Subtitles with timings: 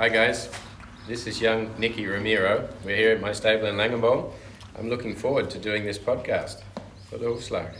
[0.00, 0.48] Hi guys,
[1.06, 2.66] this is young Nicky Ramiro.
[2.86, 4.32] We're here at my stable in Langenboom.
[4.78, 6.62] I'm looking forward to doing this podcast
[7.10, 7.74] for the Hoefslag.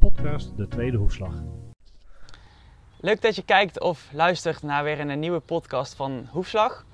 [0.00, 1.42] Podcast De Tweede Hoefslag.
[3.00, 6.84] Leuk dat je kijkt of luistert naar weer een nieuwe podcast van Hoefslag.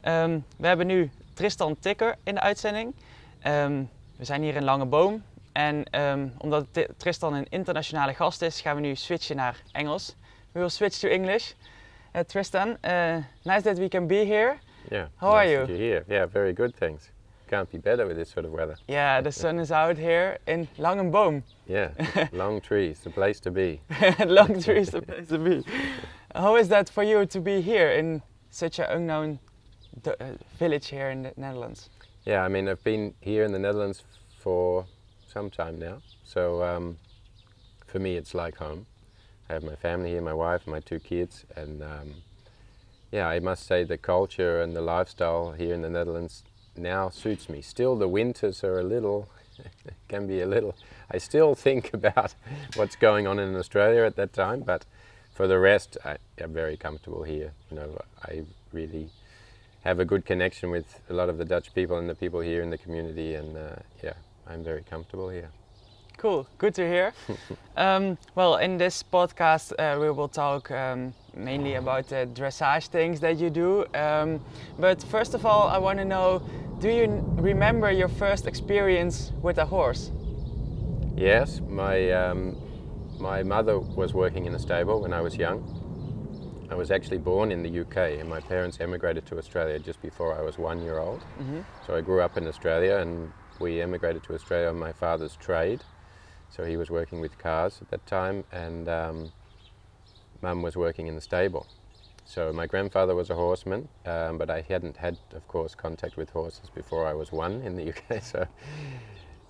[0.00, 2.94] Ehm, we hebben nu Tristan Tikker in de uitzending.
[3.48, 3.82] Ehm,
[4.16, 5.22] we zijn hier in Lange Boom.
[5.52, 6.66] En ehm, omdat
[6.96, 10.14] Tristan een internationale gast is, gaan we nu switchen naar Engels.
[10.52, 11.52] We will switch to English.
[12.16, 14.56] Uh, Tristan, uh, nice that we can be here.
[14.90, 15.06] Yeah.
[15.16, 15.66] How are you?
[15.66, 16.04] You're here.
[16.08, 17.10] Yeah, very good, thanks.
[17.46, 18.76] Can't be better with this sort of weather.
[18.86, 21.42] Yeah, the sun is out here in Langenboom.
[21.66, 21.90] Yeah,
[22.32, 23.80] long trees, the place to be.
[24.26, 25.64] Long tree is the place to be.
[26.34, 29.38] How is that for you to be here in such an unknown
[30.06, 30.12] uh,
[30.58, 31.90] village here in the Netherlands?
[32.24, 34.02] Yeah, I mean, I've been here in the Netherlands
[34.38, 34.86] for
[35.26, 36.02] some time now.
[36.24, 36.98] So um,
[37.86, 38.86] for me, it's like home.
[39.48, 42.14] I have my family here, my wife, my two kids, and um,
[43.10, 46.44] yeah, I must say the culture and the lifestyle here in the Netherlands
[46.76, 47.62] now suits me.
[47.62, 49.30] Still, the winters are a little,
[50.08, 50.76] can be a little.
[51.10, 52.34] I still think about
[52.76, 54.84] what's going on in Australia at that time, but
[55.32, 57.52] for the rest, I, I'm very comfortable here.
[57.70, 58.42] You know, I
[58.72, 59.08] really
[59.84, 62.62] have a good connection with a lot of the Dutch people and the people here
[62.62, 64.14] in the community, and uh, yeah,
[64.46, 65.50] I'm very comfortable here.
[66.16, 67.14] Cool, good to hear.
[67.76, 73.20] um, well, in this podcast, uh, we will talk um, mainly about the dressage things
[73.20, 73.86] that you do.
[73.94, 74.40] Um,
[74.80, 76.42] but first of all, I want to know
[76.80, 80.10] do you remember your first experience with a horse?
[81.16, 82.56] Yes, my um,
[83.18, 85.77] my mother was working in a stable when I was young.
[86.70, 90.38] I was actually born in the UK, and my parents emigrated to Australia just before
[90.38, 91.24] I was one year old.
[91.40, 91.64] Mhm.
[91.86, 95.80] So I grew up in Australia, and we emigrated to Australia on my father's trade.
[96.50, 99.32] So he was working with cars at that time, and um,
[100.42, 101.66] mum was working in the stable.
[102.24, 106.30] So my grandfather was a horseman, um, but I hadn't had, of course, contact with
[106.30, 108.20] horses before I was one in the UK.
[108.22, 108.46] So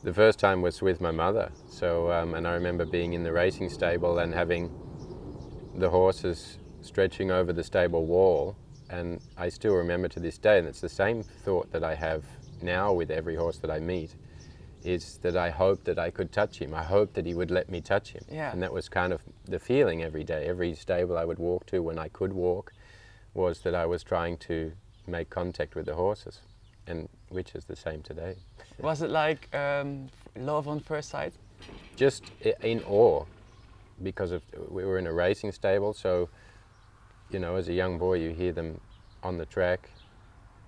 [0.05, 1.51] the first time was with my mother.
[1.69, 4.71] So um, and I remember being in the racing stable and having
[5.75, 8.57] the horses stretching over the stable wall,
[8.91, 12.25] and I still remember to this day, and it's the same thought that I have
[12.63, 14.15] now with every horse that I meet,
[14.85, 16.75] is that I hope that I could touch him.
[16.75, 18.25] I hope that he would let me touch him.
[18.31, 18.53] Yeah.
[18.53, 20.47] And that was kind of the feeling every day.
[20.47, 22.73] Every stable I would walk to when I could walk
[23.35, 24.73] was that I was trying to
[25.07, 26.41] make contact with the horses,
[26.87, 28.37] and which is the same today.
[28.81, 31.33] Was it like um, love on first sight?
[31.97, 32.23] just
[32.63, 33.25] in awe
[34.03, 36.29] because of we were in a racing stable so
[37.31, 38.81] you know as a young boy you hear them
[39.23, 39.91] on the track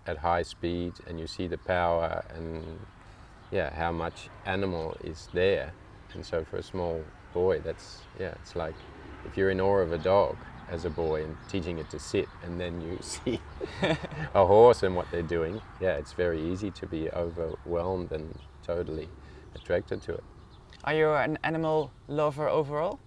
[0.07, 2.81] at high speed and you see the power and
[3.51, 5.73] yeah how much animal is there
[6.15, 8.75] and so for a small boy that's yeah it's like
[9.25, 10.37] if you're in awe of a dog
[10.69, 13.41] as a boy and teaching it to sit and then you see
[14.35, 19.09] a horse and what they're doing yeah it's very easy to be overwhelmed and totally
[19.55, 20.25] attracted to it
[20.85, 22.99] Are you an animal lover overall?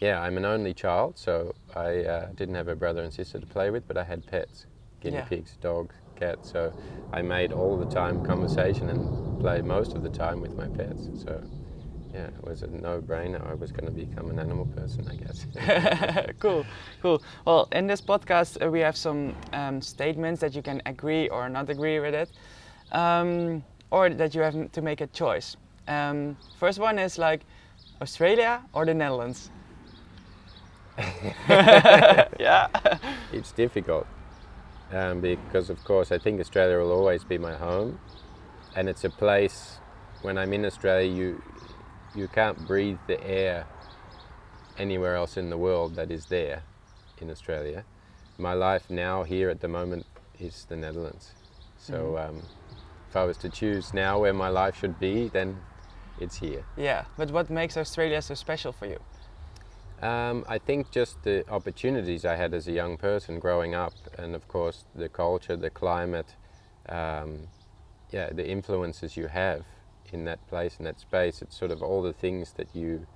[0.00, 3.46] Yeah, I'm an only child, so I uh, didn't have a brother and sister to
[3.46, 4.66] play with, but I had pets
[5.00, 5.24] guinea Yeah.
[5.24, 6.50] pigs, dogs, cats.
[6.50, 6.72] So
[7.12, 11.08] I made all the time conversation and played most of the time with my pets.
[11.24, 11.40] So
[12.12, 13.46] yeah, it was a no brainer.
[13.48, 15.46] I was going to become an animal person, I guess.
[16.40, 16.66] cool,
[17.02, 17.22] cool.
[17.44, 21.48] Well, in this podcast, uh, we have some um, statements that you can agree or
[21.48, 22.30] not agree with it,
[22.92, 25.56] um, or that you have to make a choice.
[25.88, 27.42] Um, first one is like
[28.00, 29.50] Australia or the Netherlands.
[31.48, 32.68] yeah.
[33.32, 34.06] it's difficult
[34.92, 37.98] um, because, of course, I think Australia will always be my home,
[38.74, 39.78] and it's a place.
[40.22, 41.42] When I'm in Australia, you
[42.14, 43.66] you can't breathe the air
[44.78, 46.62] anywhere else in the world that is there
[47.18, 47.84] in Australia.
[48.38, 50.06] My life now here at the moment
[50.38, 51.32] is the Netherlands.
[51.78, 52.42] So um,
[53.08, 55.58] if I was to choose now where my life should be, then
[56.20, 56.64] it's here.
[56.76, 57.04] Yeah.
[57.16, 58.98] But what makes Australia so special for you?
[60.02, 64.34] Um, I think just the opportunities I had as a young person growing up, and
[64.34, 66.36] of course the culture, the climate,
[66.88, 67.48] um,
[68.10, 69.64] yeah, the influences you have
[70.12, 71.40] in that place, in that space.
[71.40, 73.06] It's sort of all the things that you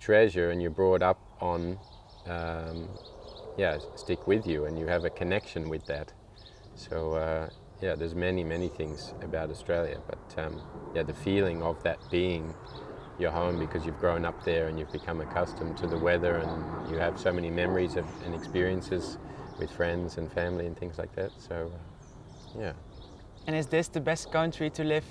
[0.00, 1.78] treasure and you're brought up on,
[2.26, 2.88] um,
[3.58, 6.12] yeah, stick with you, and you have a connection with that.
[6.76, 7.50] So uh,
[7.82, 10.62] yeah, there's many, many things about Australia, but um,
[10.94, 12.54] yeah, the feeling of that being
[13.20, 16.90] your home because you've grown up there and you've become accustomed to the weather and
[16.90, 19.18] you have so many memories of, and experiences
[19.58, 21.30] with friends and family and things like that.
[21.38, 22.72] So, uh, yeah.
[23.46, 25.04] And is this the best country to live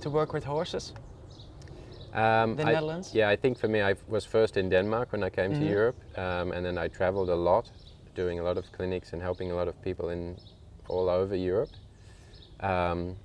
[0.00, 0.92] to work with horses?
[2.12, 3.14] Um, The I- Netherlands?
[3.14, 5.58] Yeah, I think for me, I was first in Denmark when I came Mhm.
[5.58, 7.70] to Europe, um, and then I traveled a lot,
[8.14, 10.36] doing a lot of clinics and helping a lot of people in
[10.88, 11.70] all over Europe.
[12.60, 13.16] Um,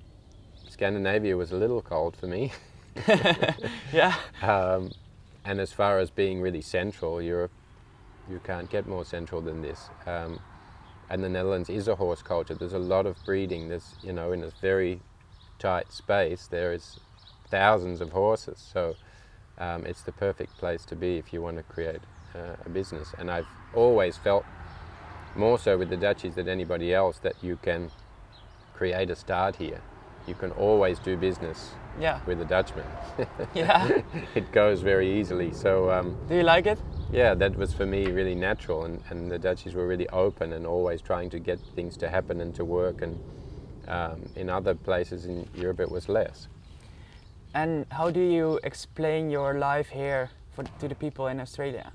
[0.68, 2.52] Scandinavia was a little cold for me,
[3.92, 4.14] Yeah.
[4.42, 4.92] um,
[5.44, 7.52] and as far as being really central, Europe,
[8.30, 9.88] you can't get more central than this.
[10.06, 10.40] Um,
[11.10, 12.54] and the Netherlands is a horse culture.
[12.54, 13.68] There's a lot of breeding.
[13.68, 15.00] There's, you know, in a very
[15.58, 17.00] tight space, there is
[17.48, 18.58] thousands of horses.
[18.72, 18.94] So
[19.56, 22.02] um, it's the perfect place to be if you want to create
[22.34, 23.14] uh, a business.
[23.18, 24.44] And I've always felt,
[25.34, 27.90] more so with the Dutchies than anybody else, that you can
[28.74, 29.80] create a start here.
[30.28, 32.20] You can always do business Yeah.
[32.26, 32.84] with a Dutchman.
[33.54, 34.02] Yeah.
[34.34, 35.52] it goes very easily.
[35.52, 36.78] So um, Do you like it?
[37.10, 40.66] yeah, that was for me really natural, and, and the Dutchies were really open and
[40.66, 43.00] always trying to get things to happen and to work.
[43.02, 43.18] And
[43.88, 46.48] um, in other places in Europe, it was less.
[47.54, 51.92] And how do you explain your life here for, to the people in Australia?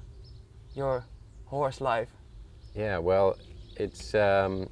[0.73, 1.05] Your
[1.45, 2.09] horse life.
[2.75, 3.37] Yeah, well,
[3.77, 4.67] it's um,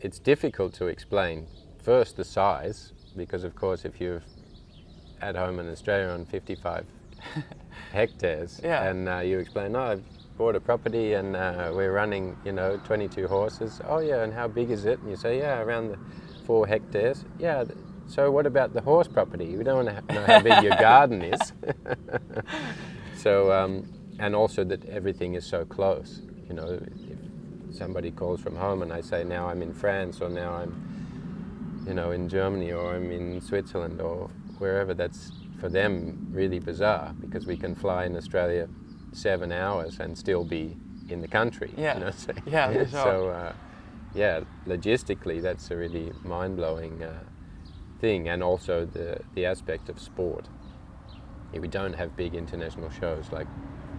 [0.00, 1.46] it's difficult to explain.
[1.82, 4.22] First, the size, because of course, if you're
[5.20, 6.84] at home in Australia on 55
[7.92, 8.84] hectares, Yeah.
[8.88, 10.02] and uh, you explain, "Oh, I've
[10.38, 14.48] bought a property and uh, we're running, you know, 22 horses." Oh, yeah, and how
[14.48, 15.00] big is it?
[15.00, 15.98] And you say, "Yeah, around the
[16.46, 17.64] four hectares." Yeah.
[17.64, 17.76] th-
[18.08, 19.56] So what about the horse property?
[19.56, 21.52] We don't want to know how big your garden is.
[23.16, 23.86] so, um,
[24.18, 26.20] and also that everything is so close.
[26.48, 26.78] You know,
[27.70, 30.72] if somebody calls from home and I say, now I'm in France or now I'm,
[31.86, 37.14] you know, in Germany or I'm in Switzerland or wherever, that's for them really bizarre
[37.20, 38.68] because we can fly in Australia
[39.12, 40.76] seven hours and still be
[41.08, 41.72] in the country.
[41.76, 41.94] Yeah.
[41.98, 42.86] You know, so, Yeah, sure.
[42.86, 43.52] so uh,
[44.14, 47.12] yeah, logistically, that's a really mind blowing uh,
[48.00, 50.46] thing, and also the, the aspect of sport.
[51.52, 53.46] Yeah, we don't have big international shows like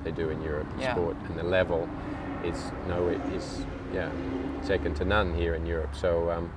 [0.04, 0.94] they do in Europe in Yeah.
[0.94, 1.88] sport, and the level
[2.44, 4.10] is no it is yeah
[4.62, 5.96] second to none here in Europe.
[5.96, 6.52] So um,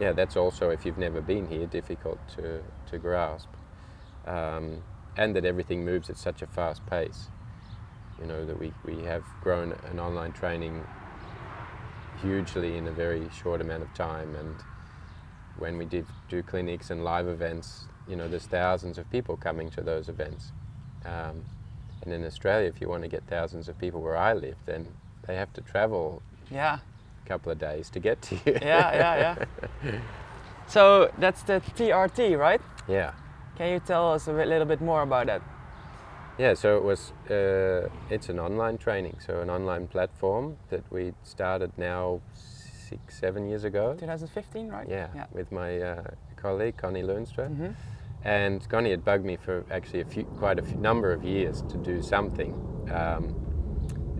[0.00, 3.48] yeah, that's also if you've never been here, difficult to to grasp,
[4.26, 4.78] um,
[5.16, 7.28] and that everything moves at such a fast pace.
[8.20, 10.82] You know that we we have grown an online training
[12.22, 14.56] hugely in a very short amount of time, and
[15.58, 19.70] when we did do clinics and live events, you know, there's thousands of people coming
[19.70, 20.52] to those events.
[21.04, 21.44] Um,
[22.02, 24.86] and in Australia, if you want to get thousands of people where I live, then
[25.26, 26.78] they have to travel Yeah.
[27.26, 28.58] Couple of days to get to you.
[28.62, 29.36] Yeah, yeah,
[29.84, 29.98] yeah.
[30.66, 32.60] So that's the TRT, right?
[32.88, 33.12] yeah.
[33.56, 35.42] Can you tell us a bit- little bit more about that?
[36.38, 41.12] Yeah, so it was, uh, it's an online training, so an online platform that we
[41.24, 43.94] started now six, seven years ago.
[43.98, 44.88] 2015, right?
[44.88, 45.26] Yeah, Yeah.
[45.32, 46.02] with my uh,
[46.36, 47.56] colleague Connie Lundström.
[47.56, 47.74] Mhm.
[48.24, 51.62] And Connie had bugged me for actually a few, quite a few, number of years
[51.62, 52.52] to do something,
[52.94, 53.34] um,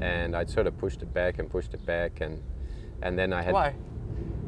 [0.03, 2.43] and I'd sort of pushed it back and pushed it back, and
[3.03, 3.75] and then I had Why?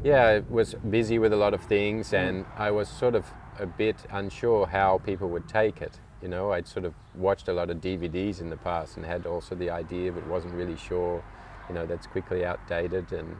[0.03, 2.19] yeah, I was busy with a lot of things, Mm.
[2.29, 3.25] and I was sort of
[3.59, 5.99] a bit unsure how people would take it.
[6.21, 9.25] You know, I'd sort of watched a lot of DVDs in the past and had
[9.25, 11.23] also the idea, but wasn't really sure.
[11.69, 13.37] You know, that's quickly outdated, and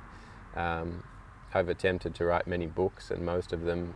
[0.56, 1.04] um,
[1.54, 3.96] I've attempted to write many books, and most of them,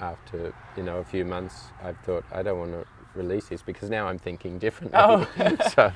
[0.00, 3.90] after you know a few months, I've thought I don't want to release this because
[3.90, 4.98] now I'm thinking differently.
[5.02, 5.26] Oh.
[5.74, 5.92] so,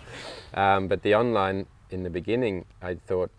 [0.54, 3.30] um, but the online in the beginning, I thought,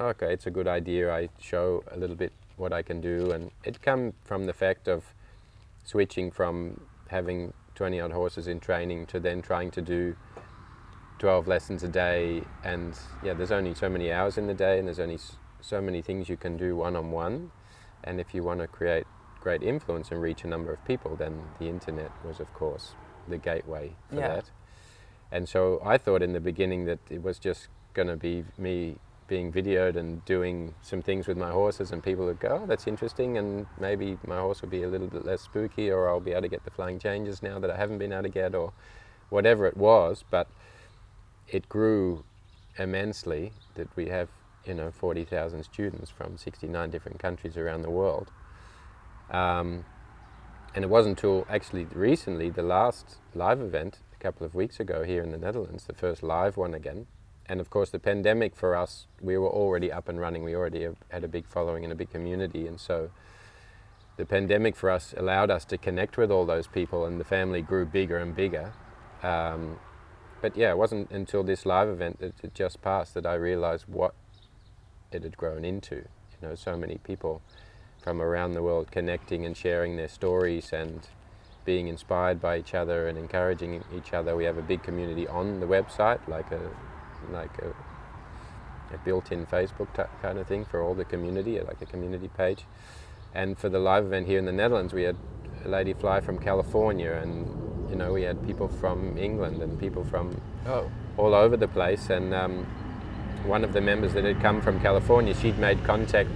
[0.00, 1.12] okay, it's a good idea.
[1.12, 4.88] I show a little bit what I can do, and it come from the fact
[4.88, 5.14] of
[5.84, 10.14] switching from having 20 odd horses in training to then trying to do
[11.18, 14.86] 12 lessons a day and yeah there's only so many hours in the day and
[14.86, 15.18] there's only
[15.60, 17.50] so many things you can do one on one
[18.04, 19.04] and if you want to create
[19.40, 22.92] great influence and reach a number of people then the internet was of course
[23.28, 24.28] the gateway for Yeah.
[24.28, 24.50] that
[25.32, 28.96] and so I thought in the beginning that it was just going to be me
[29.30, 32.88] being videoed and doing some things with my horses and people would go, oh, that's
[32.88, 36.32] interesting and maybe my horse will be a little bit less spooky or I'll be
[36.32, 38.72] able to get the flying changes now that I haven't been able to get or
[39.30, 40.24] whatever it was.
[40.28, 40.48] But
[41.46, 42.24] it grew
[42.76, 44.28] immensely that we have,
[44.66, 48.32] you know, 40,000 students from 69 different countries around the world.
[49.30, 49.84] Um,
[50.74, 55.04] and it wasn't until actually recently, the last live event a couple of weeks ago
[55.04, 57.06] here in the Netherlands, the first live one again.
[57.50, 60.44] And of course, the pandemic for us, we were already up and running.
[60.44, 62.68] We already had a big following and a big community.
[62.68, 63.10] And so
[64.16, 67.60] the pandemic for us allowed us to connect with all those people, and the family
[67.60, 68.72] grew bigger and bigger.
[69.24, 69.80] Um,
[70.40, 73.86] but yeah, it wasn't until this live event that it just passed that I realized
[73.88, 74.14] what
[75.10, 75.96] it had grown into.
[75.96, 77.42] You know, so many people
[78.00, 81.08] from around the world connecting and sharing their stories and
[81.64, 84.36] being inspired by each other and encouraging each other.
[84.36, 86.70] We have a big community on the website, like a
[87.32, 91.86] like a, a built-in Facebook t- kind of thing for all the community, like a
[91.86, 92.64] community page.
[93.34, 95.16] And for the live event here in the Netherlands, we had
[95.64, 100.04] a lady fly from California, and you know we had people from England and people
[100.04, 100.90] from Oh.
[101.16, 102.10] all over the place.
[102.10, 102.66] And um,
[103.44, 106.30] one of the members that had come from California, she'd made contact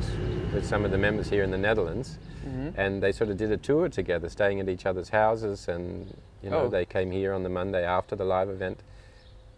[0.53, 2.75] with some of the members here in the Netherlands, Mhm.
[2.77, 5.67] and they sort of did a tour together, staying at each other's houses.
[5.69, 6.69] And you know, Oh.
[6.69, 8.81] they came here on the Monday after the live event,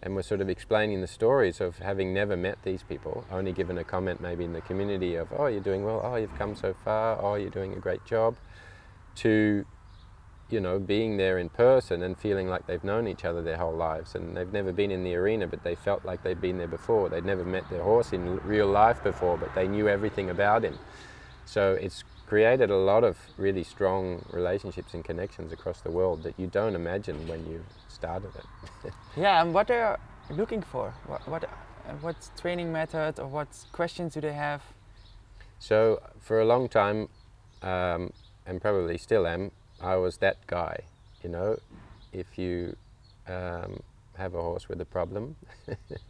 [0.06, 3.76] and were sort of explaining the stories of having never met these people, only given
[3.76, 6.00] a comment maybe in the community of, "Oh, you're doing well.
[6.04, 7.18] Oh, you've come so far.
[7.20, 8.36] Oh, you're doing a great job,"
[9.16, 9.66] to
[10.48, 13.74] you know, being there in person and feeling like they've known each other their whole
[13.74, 16.68] lives and they've never been in the arena, but they felt like they'd been there
[16.68, 17.08] before.
[17.08, 20.78] They'd never met their horse in real life before, but they knew everything about him.
[21.46, 26.38] So it's created a lot of really strong relationships and connections across the world that
[26.38, 27.64] you don't imagine when you
[28.06, 28.92] started it.
[29.16, 29.98] Yeah, and what they're
[30.30, 30.94] looking for?
[31.06, 34.62] What what, uh, what training method or what questions do they have?
[35.58, 37.08] So for a long time,
[37.62, 38.12] um,
[38.46, 40.76] and probably still am, I was that guy.
[41.22, 41.58] You know,
[42.12, 42.76] if you
[43.26, 43.72] um,
[44.22, 45.36] have a horse with a problem,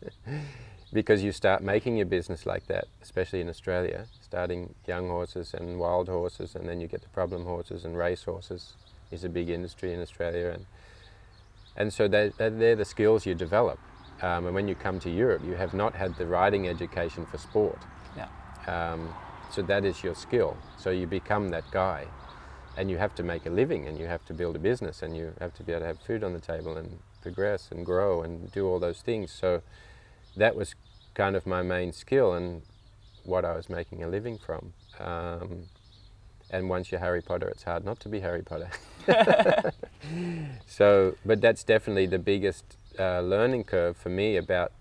[0.92, 5.78] because you start making your business like that, especially in Australia, starting young horses and
[5.78, 8.74] wild horses, and then you get the problem horses and race horses
[9.10, 10.66] is a big industry in Australia, and
[11.76, 13.78] and so they, they- they're the skills you develop.
[14.22, 17.36] Um, and when you come to Europe, you have not had the riding education for
[17.36, 17.78] sport.
[18.16, 18.28] Yeah.
[18.66, 19.14] Um,
[19.50, 20.56] so that is your skill.
[20.78, 22.06] So you become that guy,
[22.78, 25.14] and you have to make a living, and you have to build a business, and
[25.16, 28.22] you have to be able to have food on the table, and progress, and grow,
[28.22, 29.30] and do all those things.
[29.30, 29.62] So
[30.36, 30.74] that was
[31.14, 32.62] kind of my main skill, and
[33.24, 34.72] what I was making a living from.
[34.98, 35.64] Um,
[36.50, 38.70] and once you're Harry Potter, it's hard not to be Harry Potter.
[40.66, 44.72] so, but that's definitely the biggest uh, learning curve for me about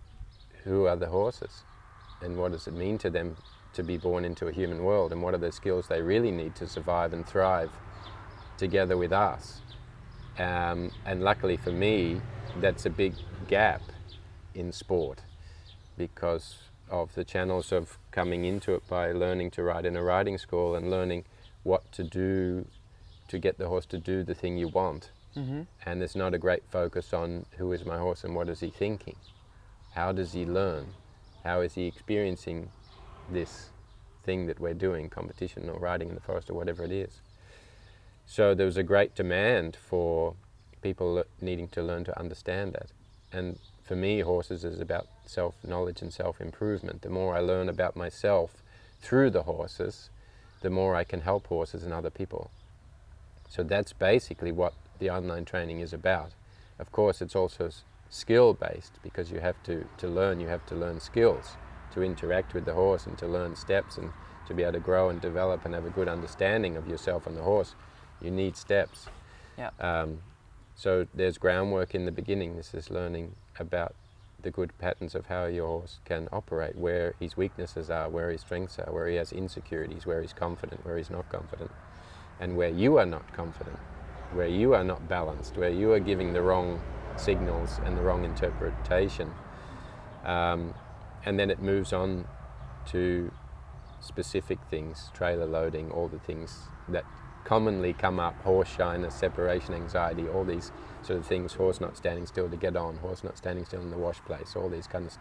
[0.63, 1.63] who are the horses
[2.21, 3.35] and what does it mean to them
[3.73, 6.55] to be born into a human world and what are the skills they really need
[6.55, 7.69] to survive and thrive
[8.57, 9.61] together with us.
[10.39, 12.21] Um, and luckily for me,
[12.59, 13.13] that's a big
[13.47, 13.81] gap
[14.53, 15.21] in sport
[15.97, 16.55] because
[16.89, 20.75] of the channels of coming into it by learning to ride in a riding school
[20.75, 21.25] and learning
[21.65, 22.65] what to do
[23.27, 25.09] to get the horse to do the thing you want.
[25.35, 25.63] Mm-hmm.
[25.85, 28.69] And there's not a great focus on who is my horse and what is he
[28.69, 29.15] thinking.
[29.95, 30.87] How does he learn?
[31.43, 32.69] How is he experiencing
[33.31, 33.69] this
[34.23, 37.19] thing that we're doing, competition or riding in the forest or whatever it is?
[38.27, 40.35] So there was a great demand for
[40.81, 42.89] people needing to learn to understand that.
[43.33, 47.01] And for me, horses is about self knowledge and self improvement.
[47.01, 48.51] The more I learn about myself
[49.01, 50.09] through the horses,
[50.65, 52.49] the more I can help horses and other people.
[53.47, 56.31] So that's basically what the online training is about.
[56.79, 57.69] Of course, it's also
[58.09, 61.55] skill based because you have to, to learn, you have to learn skills
[61.93, 64.09] to interact with the horse and to learn steps and
[64.47, 67.37] to be able to grow and develop and have a good understanding of yourself and
[67.37, 67.75] the horse.
[68.19, 69.05] You need steps.
[69.59, 69.69] Yeah.
[69.79, 70.17] Um,
[70.73, 72.55] so there's groundwork in the beginning.
[72.55, 73.93] This is learning about
[74.45, 78.41] the good patterns of how your horse can operate, where his weaknesses are, where his
[78.41, 81.71] strengths are, where he has insecurities, where he's confident, where he's not confident,
[82.39, 83.77] and where you are not confident,
[84.33, 86.79] where you are not balanced, where you are giving the wrong
[87.17, 89.31] signals and the wrong interpretation.
[90.23, 90.75] Um,
[91.25, 92.27] and then it moves on
[92.91, 93.31] to
[93.99, 97.03] specific things, trailer loading, all the things that
[97.45, 100.71] commonly come up, horse shyness, separation anxiety, all these
[101.03, 103.91] sort of things, horse not standing still to get on, horse not standing still in
[103.91, 105.13] the wash place, all these kind of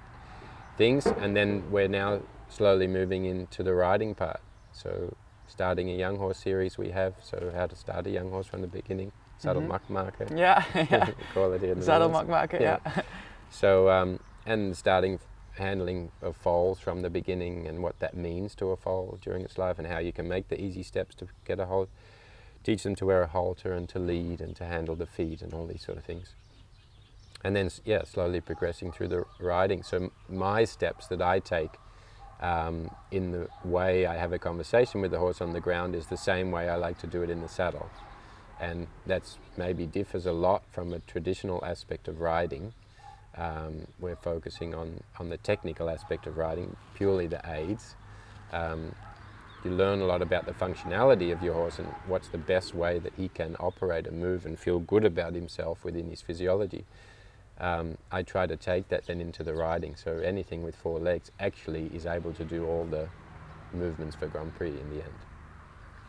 [0.77, 1.07] things.
[1.07, 4.41] And then we're now slowly moving into the riding part.
[4.73, 5.15] So
[5.47, 8.63] starting a young horse series we have, so how to start a young horse from
[8.63, 9.69] the beginning, saddle Mhm.
[9.69, 11.11] muck marker, Yeah, yeah.
[11.35, 12.13] call it here Saddle Netherlands.
[12.13, 12.79] mark marker, yeah.
[13.51, 15.21] So, um, and starting
[15.59, 19.57] handling of foals from the beginning and what that means to a foal during its
[19.59, 21.89] life and how you can make the easy steps to get a hold,
[22.65, 25.55] teach them to wear a halter and to lead and to handle the feet and
[25.55, 26.35] all these sort of things.
[27.45, 29.83] And then, yeah, slowly progressing through the riding.
[29.83, 31.73] So, my steps that I take
[32.41, 36.07] um, in the way I have a conversation with the horse on the ground is
[36.07, 37.91] the same way I like to do it in the saddle.
[38.59, 42.73] And that's maybe differs a lot from a traditional aspect of riding.
[43.37, 47.95] Um, we're focusing on, on the technical aspect of riding, purely the aids.
[48.53, 48.95] Um,
[49.65, 52.99] you learn a lot about the functionality of your horse and what's the best way
[52.99, 56.85] that he can operate and move and feel good about himself within his physiology.
[57.59, 61.31] Um, I try to take that then into the riding, so anything with four legs
[61.39, 63.09] actually is able to do all the
[63.73, 65.15] movements for Grand Prix in the end.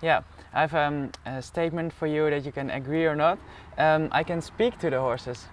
[0.01, 0.21] Yeah,
[0.53, 3.39] I have um, a statement for you that you can agree or not.
[3.77, 5.47] Um, I can speak to the horses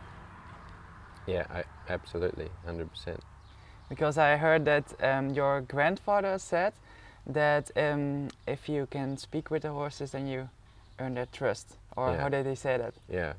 [1.27, 3.19] Yeah, I, absolutely, 100%.
[3.89, 6.73] because I heard that um, your grandfather said
[7.27, 10.49] that um, if you can speak with the horses, then you
[10.99, 11.77] earn their trust.
[11.97, 12.23] Or Yeah.
[12.23, 12.95] how did he say that?
[13.09, 13.35] Yeah.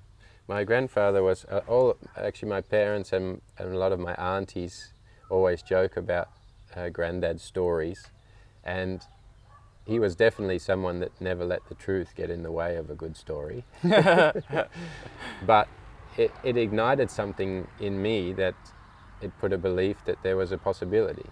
[0.48, 4.94] My grandfather was uh, all actually my parents and, and a lot of my aunties
[5.30, 6.30] always joke about
[6.75, 8.08] uh, granddad's stories
[8.63, 9.02] and
[9.86, 12.96] he was definitely someone that never let the truth get in the way of a
[12.96, 13.63] good story.
[15.46, 15.68] but
[16.18, 18.56] it, it ignited something in me that
[19.22, 21.25] it put a belief that there was a possibility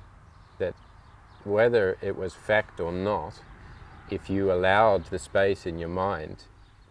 [1.43, 3.39] whether it was fact or not,
[4.09, 6.43] if you allowed the space in your mind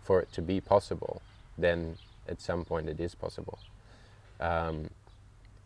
[0.02, 1.23] for it to be possible,
[1.59, 1.97] then
[2.28, 3.59] at some point it is possible.
[4.40, 4.90] Um,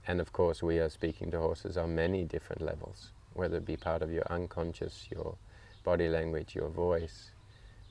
[0.07, 3.77] and of course, we are speaking to horses on many different levels, whether it be
[3.77, 5.37] part of your unconscious, your
[5.85, 7.31] body language, your voice,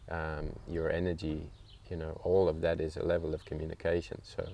[0.10, 1.50] um, your energy,
[1.90, 4.20] you know, all of that is a level of communication.
[4.24, 4.48] So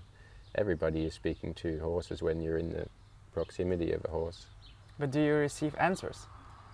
[0.55, 2.87] everybody is speaking to horses when you're in the
[3.33, 4.45] proximity of a horse.
[4.99, 6.27] But do you receive answers?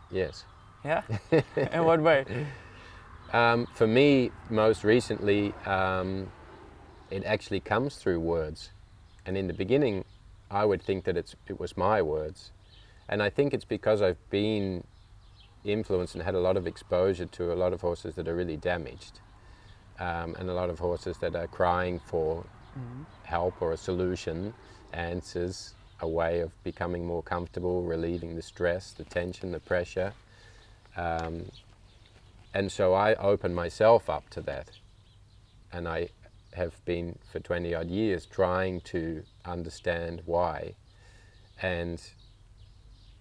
[0.10, 0.46] Yes.
[0.84, 1.04] Yeah?
[1.56, 2.26] in what way?
[3.32, 6.32] Um, for me, most recently, um,
[7.12, 8.72] it actually comes through words.
[9.26, 10.06] And in the beginning,
[10.50, 12.52] I would think that it's, it was my words.
[13.08, 14.84] And I think it's because I've been
[15.64, 18.58] influenced and had a lot of exposure to a lot of horses that are really
[18.58, 19.20] damaged.
[20.00, 22.44] Um, and a lot of horses that are crying for
[23.24, 24.54] help or a solution,
[24.92, 30.14] answers, a way of becoming more comfortable, relieving the stress, the tension, the pressure.
[30.98, 31.46] Um,
[32.54, 34.70] and so I open myself up to that.
[35.72, 36.10] And I
[36.54, 40.76] have been for 20 odd years trying to understand why.
[41.62, 42.02] And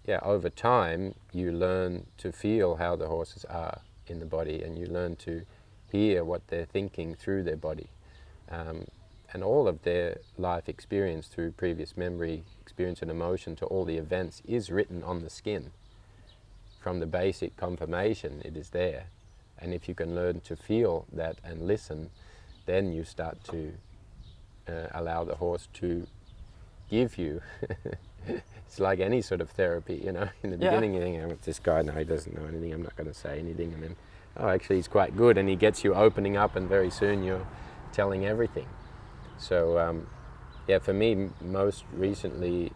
[0.07, 4.79] yeah, over time, you learn to feel how the horses are in the body and
[4.79, 5.43] you learn to
[5.91, 7.89] hear what they're thinking through their body.
[8.51, 8.87] Um,
[9.35, 13.97] and all of their life experience through previous memory, experience, and emotion to all the
[13.97, 15.73] events is written on the skin.
[16.81, 19.07] From the basic conformation, it is there.
[19.59, 22.11] And if you can learn to feel that and listen,
[22.67, 23.73] then you start to
[24.69, 26.07] uh, allow the horse to
[26.89, 27.43] give you.
[28.27, 30.29] it's like any sort of therapy, you know.
[30.45, 30.71] In the Yeah.
[30.71, 32.73] beginning, you think, oh, this guy, no, he doesn't know anything.
[32.73, 33.73] I'm not going to say anything.
[33.75, 33.97] And then,
[34.37, 37.47] oh, actually, he's quite good, and he gets you opening up, and very soon you're
[37.93, 38.67] telling everything.
[39.39, 40.07] So, um,
[40.67, 42.73] yeah, for me, most recently,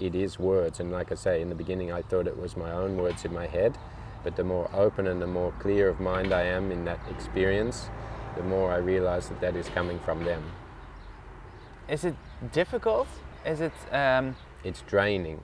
[0.00, 0.80] it is words.
[0.80, 3.32] And like I say, in the beginning, I thought it was my own words in
[3.32, 3.76] my head.
[4.24, 7.88] But the more open and the more clear of mind I am in that experience,
[8.36, 10.42] the more I realize that that is coming from them.
[11.88, 12.16] Is it
[12.52, 13.08] difficult?
[13.46, 15.40] Is it um, It's draining,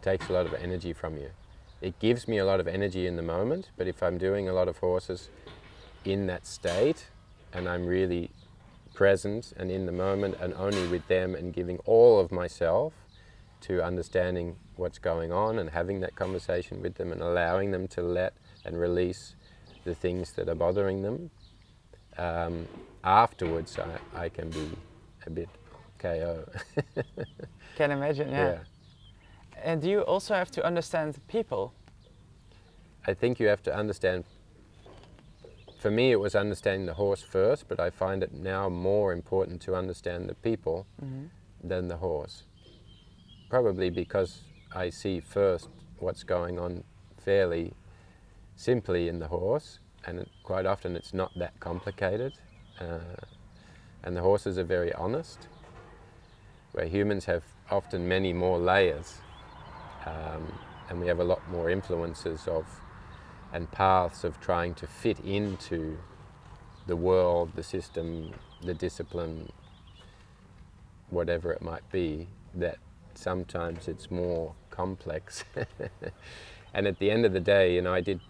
[0.00, 1.30] takes a lot of energy from you.
[1.80, 4.52] It gives me a lot of energy in the moment, but if I'm doing a
[4.52, 5.28] lot of horses
[6.04, 7.08] in that state
[7.52, 8.30] and I'm really
[8.94, 12.92] present and in the moment and only with them and giving all of myself
[13.60, 18.02] to understanding what's going on and having that conversation with them and allowing them to
[18.02, 19.34] let and release
[19.84, 21.30] the things that are bothering them,
[22.18, 22.66] um,
[23.02, 24.70] afterwards I, I can be
[25.26, 25.48] a bit
[25.98, 26.44] KO.
[27.76, 28.30] can imagine?
[28.30, 28.58] Yeah.
[29.62, 31.72] And you also have to understand people?
[33.06, 34.24] I think you have to understand.
[35.84, 39.60] For me, it was understanding the horse first, but I find it now more important
[39.66, 40.86] to understand the people
[41.62, 42.44] than the horse.
[43.50, 44.44] Probably because
[44.74, 45.68] I see first
[45.98, 46.84] what's going on
[47.18, 47.74] fairly
[48.56, 52.32] simply in the horse, and it, quite often it's not that complicated.
[52.80, 53.20] Uh,
[54.04, 55.48] and the horses are very honest,
[56.72, 59.18] where humans have often many more layers
[60.06, 60.50] um,
[60.88, 62.64] and we have a lot more influences of
[63.54, 65.96] and paths of trying to fit into
[66.88, 69.50] the world, the system, the discipline,
[71.08, 72.78] whatever it might be, that
[73.14, 75.44] sometimes it's more complex.
[76.74, 78.20] and at the end of the day, you know, I did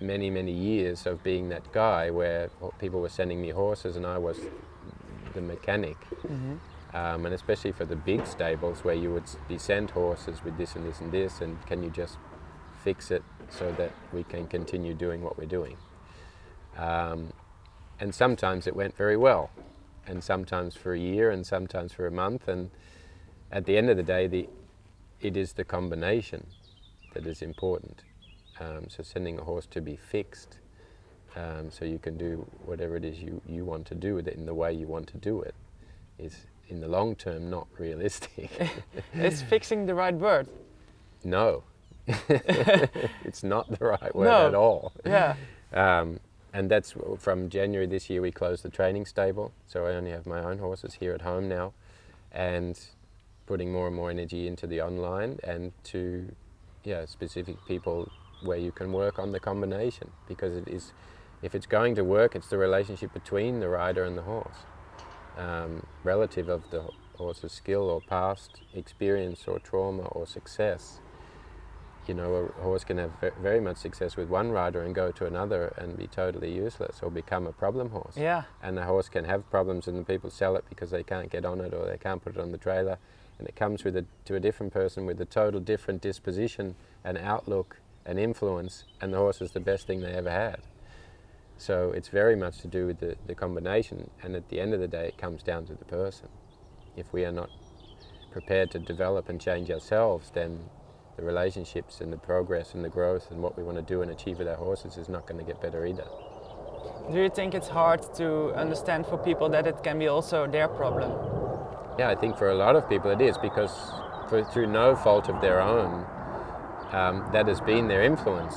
[0.00, 4.18] many, many years of being that guy where people were sending me horses and I
[4.18, 4.38] was
[5.32, 5.96] the mechanic.
[6.92, 10.76] Um, and especially for the big stables where you would be sent horses with this
[10.76, 12.18] and this and this, and can you just
[12.82, 15.76] fix it so that we can continue doing what we're doing?
[16.76, 17.32] Um,
[17.98, 19.50] and sometimes it went very well,
[20.06, 22.48] and sometimes for a year, and sometimes for a month.
[22.48, 22.70] And
[23.52, 24.48] at the end of the day, the,
[25.20, 26.46] it is the combination
[27.14, 28.02] that is important.
[28.58, 30.58] Um, so sending a horse to be fixed,
[31.36, 34.34] um, so you can do whatever it is you, you want to do with it
[34.34, 35.54] in the way you want to do it,
[36.18, 38.50] is in the long term not realistic.
[39.14, 40.48] Is fixing the right word?
[41.24, 41.62] no,
[43.24, 44.48] it's not the right word No.
[44.48, 44.92] at all.
[45.04, 45.34] Yeah.
[45.72, 46.20] Um,
[46.52, 50.26] and that's from January this year we closed the training stable, so I only have
[50.26, 51.72] my own horses here at home now,
[52.32, 52.78] and
[53.46, 56.32] putting more and more energy into the online and to
[56.84, 58.08] yeah specific people
[58.42, 60.92] where you can work on the combination because it is
[61.42, 64.58] if it's going to work it's the relationship between the rider and the horse
[65.36, 66.82] um, relative of the
[67.16, 71.00] horse's skill or past experience or trauma or success
[72.06, 75.26] you know a horse can have very much success with one rider and go to
[75.26, 78.16] another and be totally useless or become a problem horse.
[78.16, 78.44] Yeah.
[78.62, 81.44] and the horse can have problems and the people sell it because they can't get
[81.44, 82.98] on it or they can't put it on the trailer.
[83.38, 87.16] And it comes with a, to a different person with a total different disposition and
[87.16, 90.60] outlook and influence and the horse is the best thing they ever had.
[91.58, 94.80] So it's very much to do with the, the combination and at the end of
[94.80, 96.28] the day it comes down to the person.
[96.96, 97.50] If we are not
[98.32, 100.60] prepared to develop and change ourselves then
[101.20, 104.10] the relationships and the progress and the growth and what we want to do and
[104.10, 106.06] achieve with our horses is not going to get better either
[107.12, 110.68] Do you think it's hard to understand for people that it can be also their
[110.68, 111.10] problem?
[111.98, 113.74] Yeah, I think for a lot of people it is because
[114.30, 116.06] for, through no fault of their own,
[116.92, 118.56] um, that has been their influence,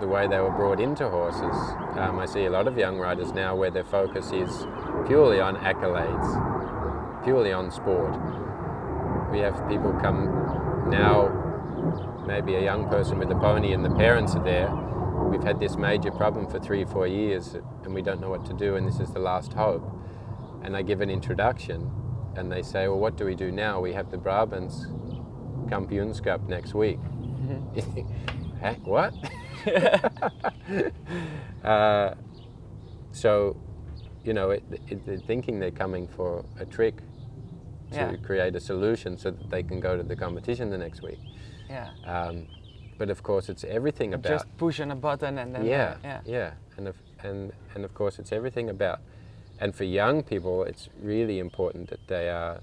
[0.00, 1.56] the way they were brought into horses.
[1.96, 4.50] Um, I see a lot of young riders now where their focus is
[5.06, 8.12] purely on accolades, purely on sport.
[9.32, 11.28] We have people come now,
[12.28, 14.70] maybe a young person with a pony and the parents are there.
[15.30, 18.44] We've had this major problem for three or four years and we don't know what
[18.46, 19.82] to do and this is the last hope.
[20.62, 21.90] And I give an introduction
[22.36, 23.80] and they say, well, what do we do now?
[23.80, 24.86] We have the Brabants
[25.70, 26.98] Kampioenschap next week.
[28.60, 29.14] Heck, what?
[31.64, 32.14] uh,
[33.12, 33.56] so,
[34.22, 36.96] you know, it, it, they're thinking they're coming for a trick
[37.92, 38.16] to Yeah.
[38.22, 41.18] create a solution so that they can go to the competition the next week.
[41.68, 41.90] Yeah.
[42.04, 42.46] Um,
[42.98, 45.64] but of course, it's everything about Just pushing a button and then.
[45.64, 46.20] yeah, uh, yeah.
[46.26, 49.00] yeah, and of, and and of course, it's everything about.
[49.60, 52.60] And for young people, it's really important that they are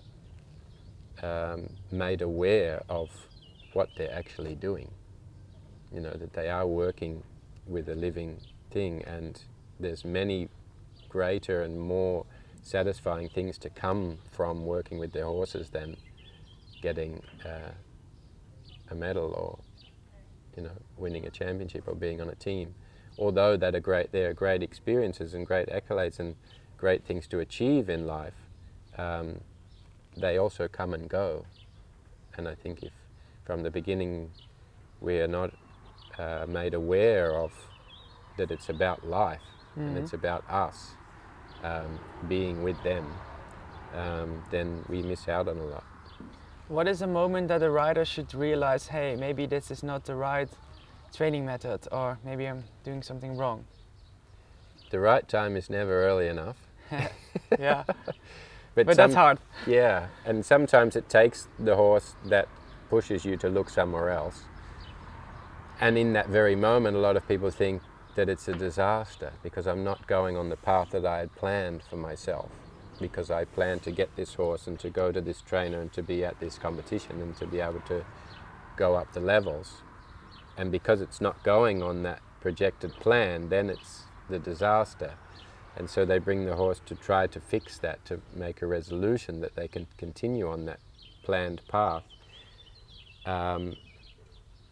[1.23, 3.09] um, made aware of
[3.73, 4.91] what they're actually doing.
[5.93, 7.23] You know that they are working
[7.65, 8.39] with a living
[8.71, 9.41] thing, and
[9.79, 10.49] there's many
[11.09, 12.25] greater and more
[12.61, 15.95] satisfying things to come from working with their horses than
[16.81, 17.71] getting uh,
[18.89, 19.59] a medal or
[20.55, 22.73] you know, winning a championship or being on a team.
[23.17, 26.35] Although that are great, they are great experiences and great accolades and
[26.77, 28.33] great things to achieve in life,
[28.97, 29.41] um,
[30.17, 31.45] they also come and go.
[32.37, 32.91] And I think if
[33.45, 34.31] from the beginning
[35.01, 35.51] we are not
[36.17, 37.51] uh, made aware of
[38.37, 39.41] that it's about life
[39.75, 40.91] and it's about us
[41.63, 43.05] um, being with them,
[43.93, 45.83] um, then we miss out on a lot.
[46.67, 50.15] What is a moment that a rider should realize, hey, maybe this is not the
[50.15, 50.49] right
[51.13, 53.65] training method, or maybe I'm doing something wrong?
[54.89, 56.57] The right time is never early enough.
[57.59, 57.83] yeah.
[57.85, 58.15] But,
[58.87, 59.37] But that's hard.
[59.67, 62.47] Yeah, and sometimes it takes the horse that
[62.89, 64.41] pushes you to look somewhere else.
[65.79, 67.83] And in that very moment, a lot of people think
[68.15, 71.83] that it's a disaster because I'm not going on the path that I had planned
[71.83, 72.49] for myself.
[72.99, 76.01] Because I plan to get this horse and to go to this trainer and to
[76.01, 78.05] be at this competition and to be able to
[78.77, 79.81] go up the levels.
[80.57, 85.15] And because it's not going on that projected plan, then it's the disaster.
[85.75, 89.41] And so they bring the horse to try to fix that, to make a resolution
[89.41, 90.79] that they can continue on that
[91.23, 92.03] planned path.
[93.25, 93.75] Um,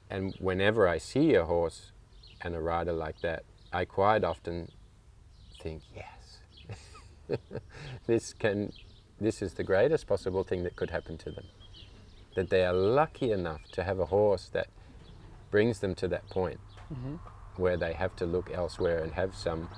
[0.09, 1.91] and whenever I see a horse
[2.39, 4.71] and a rider like that, I quite often
[5.61, 6.12] think, yes,
[8.07, 8.71] this can,
[9.19, 11.45] this is the greatest possible thing that could happen to them.
[12.35, 14.67] That they are lucky enough to have a horse that
[15.51, 16.59] brings them to that point
[16.91, 17.15] mm-hmm.
[17.61, 19.69] where they have to look elsewhere and have some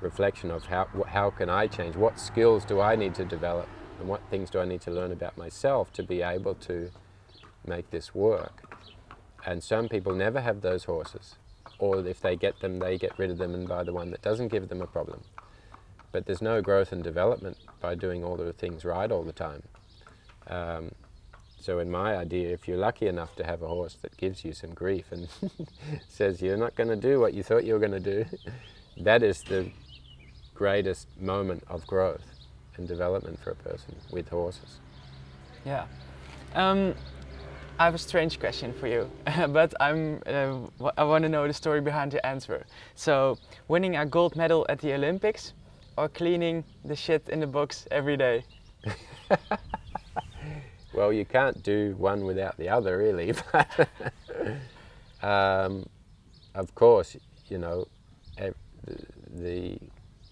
[0.00, 1.96] reflection of how, how can I change?
[1.96, 3.68] What skills do I need to develop?
[3.98, 6.90] And what things do I need to learn about myself to be able to
[7.66, 8.76] make this work?
[9.46, 11.36] And some people never have those horses.
[11.78, 14.22] Or if they get them, they get rid of them and buy the one that
[14.22, 15.22] doesn't give them a problem.
[16.12, 19.62] But there's no growth and development by doing all the things right all the time.
[20.46, 20.92] Um,
[21.58, 24.52] so in my idea, if you're lucky enough to have a horse that gives you
[24.52, 25.28] some grief and
[26.08, 28.24] says you're not going to do what you thought you were going to do,
[28.98, 29.70] that is the
[30.54, 32.24] greatest moment of growth
[32.76, 34.80] and development for a person with horses.
[35.64, 35.86] Yeah.
[36.54, 36.94] Um,
[37.78, 39.10] I have a strange question for you,
[39.48, 40.58] but I'm, uh,
[40.98, 42.66] I want to know the story behind the answer.
[42.96, 45.52] So, winning a gold medal at the Olympics
[45.96, 48.44] or cleaning the shit in the box every day?
[50.94, 53.34] Well, you can't do one without the other, really.
[55.22, 55.86] Um,
[56.56, 57.16] of course,
[57.48, 57.86] you know,
[58.36, 58.54] the,
[59.30, 59.78] the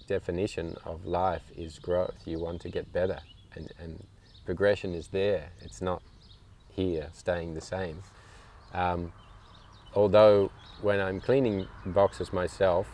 [0.08, 2.16] definition of life is growth.
[2.24, 3.20] You want to get better,
[3.54, 4.04] and, and
[4.44, 5.50] progression is there.
[5.60, 6.02] It's not
[6.70, 8.02] here staying the same.
[8.74, 9.12] Um,
[9.94, 10.50] although
[10.82, 12.88] when I'm cleaning boxes myself,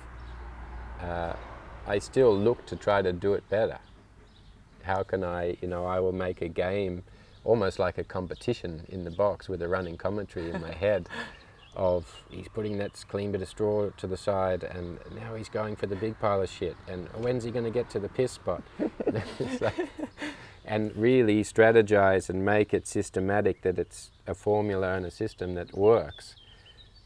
[1.00, 1.32] uh,
[1.86, 3.78] I still look to try to do it better.
[4.82, 7.04] How can I, you know, I will make a game
[7.44, 11.08] almost like a competition in the box with a running commentary in my head
[11.76, 15.76] of he's putting that clean bit of straw to the side and now he's going
[15.76, 16.76] for the big pile of shit.
[16.88, 18.62] And when's he going to get to the piss spot?
[19.60, 19.88] Like,
[20.66, 25.76] and really strategize and make it systematic that it's a formula and a system that
[25.76, 26.34] works.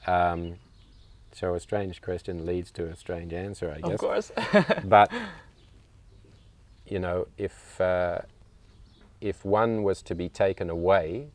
[0.06, 0.56] Um,
[1.32, 3.92] so a strange question leads to a strange answer i guess.
[3.92, 4.32] Of course.
[4.84, 5.10] but
[6.86, 8.18] you know if uh,
[9.20, 11.28] if one was to be taken away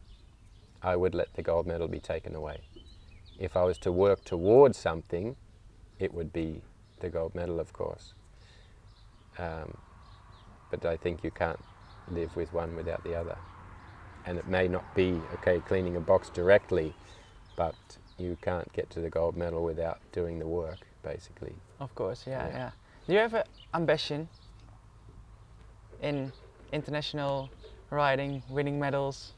[0.82, 2.62] i would let the gold medal be taken away.
[3.40, 5.36] If i was to work towards something
[6.00, 6.62] it would be
[7.00, 8.14] the gold medal of course.
[9.38, 9.78] Um,
[10.72, 11.60] but i think you can't
[12.10, 13.38] live with one without the other.
[14.28, 16.94] And it may not be okay cleaning a box directly
[17.56, 17.76] but
[18.18, 22.48] you can't get to the gold medal without doing the work basically Of course, yeah,
[22.48, 22.58] Yeah.
[22.58, 22.72] yeah.
[23.08, 24.28] Do you have an ambition
[26.02, 26.32] in
[26.72, 27.50] international
[27.92, 29.34] riding, winning medals?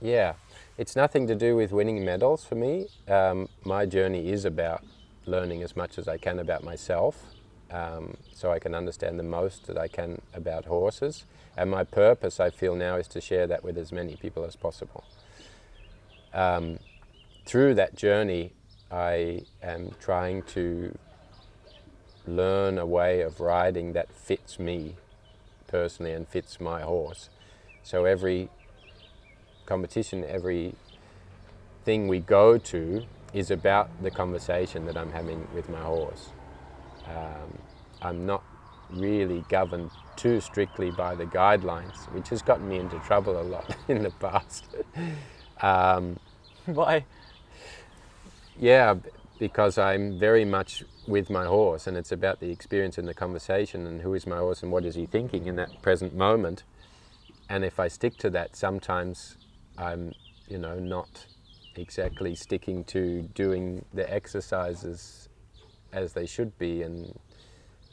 [0.00, 0.34] Yeah,
[0.78, 2.86] it's nothing to do with winning medals for me.
[3.08, 4.82] Um, my journey is about
[5.26, 7.34] learning as much as I can about myself
[7.70, 11.24] um, so I can understand the most that I can about horses.
[11.56, 14.56] And my purpose, I feel now, is to share that with as many people as
[14.56, 15.04] possible.
[16.32, 16.78] Um,
[17.48, 18.52] through that journey,
[18.90, 20.94] I am trying to
[22.26, 24.96] learn a way of riding that fits me
[25.66, 27.30] personally and fits my horse.
[27.82, 28.50] So every
[29.64, 30.74] competition, every
[31.86, 36.28] thing we go to is about the conversation that I'm having with my horse.
[37.06, 37.58] Um,
[38.02, 38.42] I'm not
[38.90, 43.74] really governed too strictly by the guidelines, which has gotten me into trouble a lot
[43.88, 44.66] in the past.
[45.62, 46.18] um,
[46.66, 47.06] Why?
[48.60, 48.96] Yeah,
[49.38, 53.86] because I'm very much with my horse, and it's about the experience and the conversation,
[53.86, 56.64] and who is my horse and what is he thinking in that present moment.
[57.48, 59.36] And if I stick to that, sometimes
[59.78, 60.14] I'm,
[60.48, 61.26] you know, not
[61.76, 65.28] exactly sticking to doing the exercises
[65.92, 67.18] as they should be, and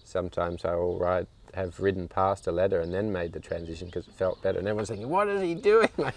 [0.03, 4.07] sometimes I will ride, have ridden past a letter and then made the transition because
[4.07, 5.89] it felt better, and everyone's thinking, "What is he doing?"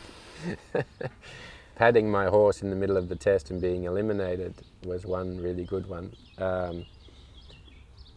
[1.79, 4.53] Patting my horse in the middle of the test and being eliminated
[4.85, 6.13] was one really good one.
[6.37, 6.87] Um,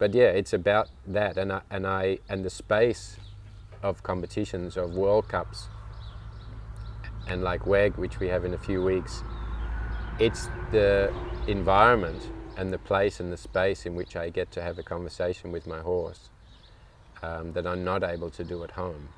[0.00, 3.18] but yeah, it's about that, and I, and I and the space
[3.80, 5.68] of competitions of World Cups
[7.28, 9.22] and like WEG, which we have in a few weeks.
[10.18, 11.14] It's the
[11.46, 15.52] environment and the place and the space in which I get to have a conversation
[15.52, 16.30] with my horse
[17.22, 19.08] um, that I'm not able to do at home.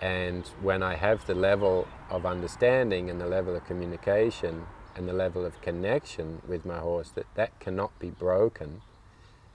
[0.00, 5.12] And when I have the level of understanding and the level of communication and the
[5.12, 8.82] level of connection with my horse that that cannot be broken,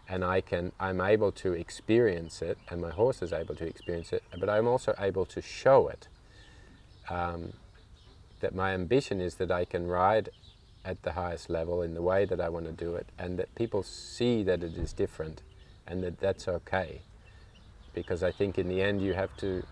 [0.10, 4.12] and I can, I'm able to experience it, and my horse is able to experience
[4.12, 6.08] it, but I'm also able to show it.
[7.10, 7.54] Um,
[8.42, 10.30] that my ambition is that I can ride
[10.84, 13.56] at the highest level in the way that I want to do it, and that
[13.56, 15.42] people see that it is different,
[15.88, 17.02] and that that's okay.
[17.94, 19.64] Because I think in the end you have to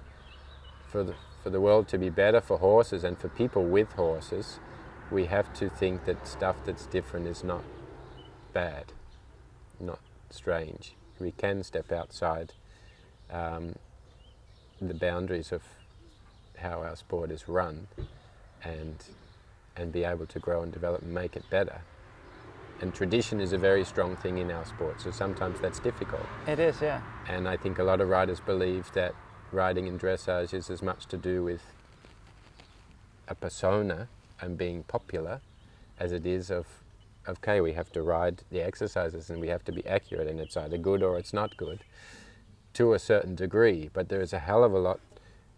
[0.91, 4.59] for the, for the world to be better for horses and for people with horses,
[5.09, 7.63] we have to think that stuff that's different is not
[8.53, 8.91] bad,
[9.79, 9.99] not
[10.29, 10.93] strange.
[11.19, 12.53] We can step outside
[13.31, 13.75] um,
[14.81, 15.63] the boundaries of
[16.57, 17.87] how our sport is run
[18.63, 18.95] and,
[19.77, 21.81] and be able to grow and develop and make it better.
[22.81, 26.25] And tradition is a very strong thing in our sport, so sometimes that's difficult.
[26.47, 27.01] It is, yeah.
[27.27, 29.13] And I think a lot of riders believe that
[29.53, 31.61] riding in dressage is as much to do with
[33.27, 34.07] a persona
[34.39, 35.41] and being popular
[35.99, 36.65] as it is of,
[37.27, 40.57] okay, we have to ride the exercises and we have to be accurate and it's
[40.57, 41.79] either good or it's not good
[42.73, 43.89] to a certain degree.
[43.93, 44.99] But there is a hell of a lot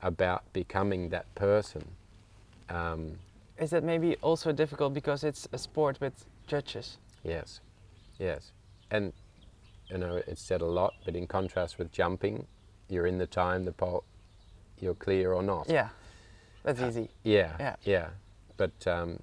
[0.01, 1.83] about becoming that person.
[2.69, 3.13] Um,
[3.57, 6.97] Is that maybe also difficult because it's a sport with judges?
[7.23, 7.61] Yes,
[8.19, 8.51] yes.
[8.91, 9.13] And,
[9.87, 12.45] you know, it's said a lot, but in contrast with jumping,
[12.89, 14.03] you're in the time, the pole,
[14.79, 15.69] you're clear or not.
[15.69, 15.89] Yeah,
[16.63, 17.09] that's easy.
[17.23, 17.75] Yeah, Yeah.
[17.83, 18.07] yeah.
[18.57, 19.19] But um,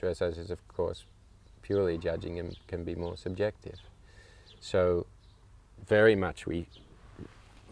[0.00, 1.04] dressage is, of course,
[1.62, 3.78] purely judging and can be more subjective.
[4.60, 5.06] So,
[5.86, 6.66] very much we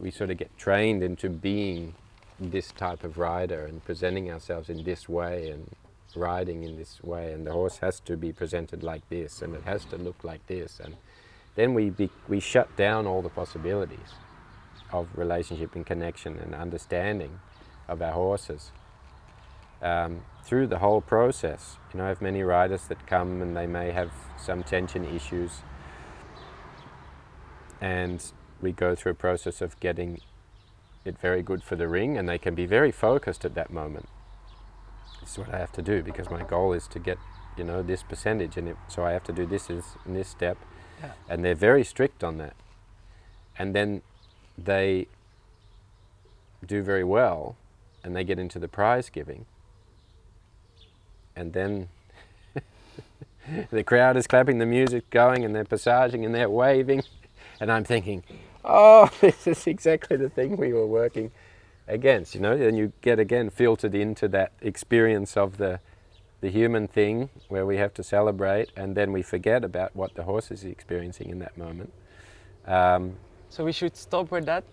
[0.00, 1.94] we sort of get trained into being
[2.38, 5.76] this type of rider and presenting ourselves in this way and
[6.16, 9.62] riding in this way, and the horse has to be presented like this, and it
[9.64, 10.96] has to look like this, and
[11.54, 14.14] then we, be, we shut down all the possibilities
[14.92, 17.40] of relationship and connection and understanding
[17.88, 18.70] of our horses
[19.82, 21.76] um, through the whole process.
[21.92, 25.60] You know, I have many riders that come and they may have some tension issues,
[27.80, 30.20] and we go through a process of getting
[31.04, 34.08] it very good for the ring, and they can be very focused at that moment.
[35.20, 37.16] This is what I have to do because my goal is to get,
[37.56, 40.28] you know, this percentage, and it, so I have to do this is in this
[40.28, 40.58] step,
[41.02, 41.12] Yeah.
[41.28, 42.54] and they're very strict on that.
[43.58, 44.02] And then
[44.56, 45.06] they
[46.66, 47.56] do very well,
[48.04, 49.46] and they get into the prize giving,
[51.34, 51.88] and then
[53.70, 57.02] the crowd is clapping, the music going, and they're passaging and they're waving,
[57.60, 58.22] and I'm thinking,
[58.64, 61.30] oh, this is exactly the thing we were working
[61.86, 62.52] against, you know.
[62.52, 65.80] And you get again filtered into that experience of the
[66.40, 70.22] the human thing where we have to celebrate, and then we forget about what the
[70.22, 71.92] horse is experiencing in that moment.
[72.66, 73.16] Um,
[73.50, 74.64] So we should stop with that.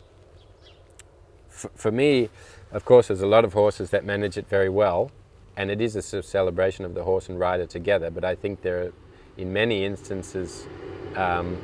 [1.49, 2.29] f- for me,
[2.71, 5.11] of course, there's a lot of horses that manage it very well,
[5.55, 8.11] and it is a sort of celebration of the horse and rider together.
[8.11, 8.93] But I think there are,
[9.35, 10.67] in many instances,
[11.15, 11.57] um,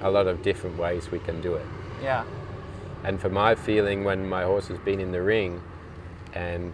[0.00, 1.66] a lot of different ways we can do it.
[2.02, 2.24] Yeah.
[3.02, 5.60] And for my feeling, when my horse has been in the ring
[6.34, 6.72] and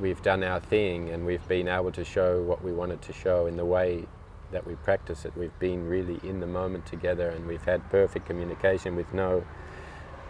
[0.00, 3.46] we've done our thing and we've been able to show what we wanted to show
[3.46, 4.06] in the way
[4.52, 8.26] that we practice it, we've been really in the moment together and we've had perfect
[8.26, 9.44] communication with no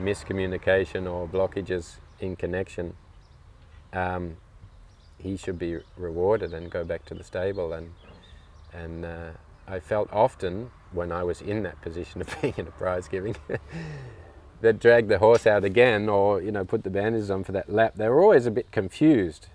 [0.00, 2.94] miscommunication or blockages in connection.
[3.92, 4.37] Um,
[5.18, 7.92] he should be rewarded and go back to the stable and
[8.72, 9.31] and uh,
[9.66, 13.37] I felt often when I was in that position of being in a prize giving
[14.61, 17.70] that dragged the horse out again or you know put the bandages on for that
[17.70, 17.94] lap.
[17.96, 19.48] They were always a bit confused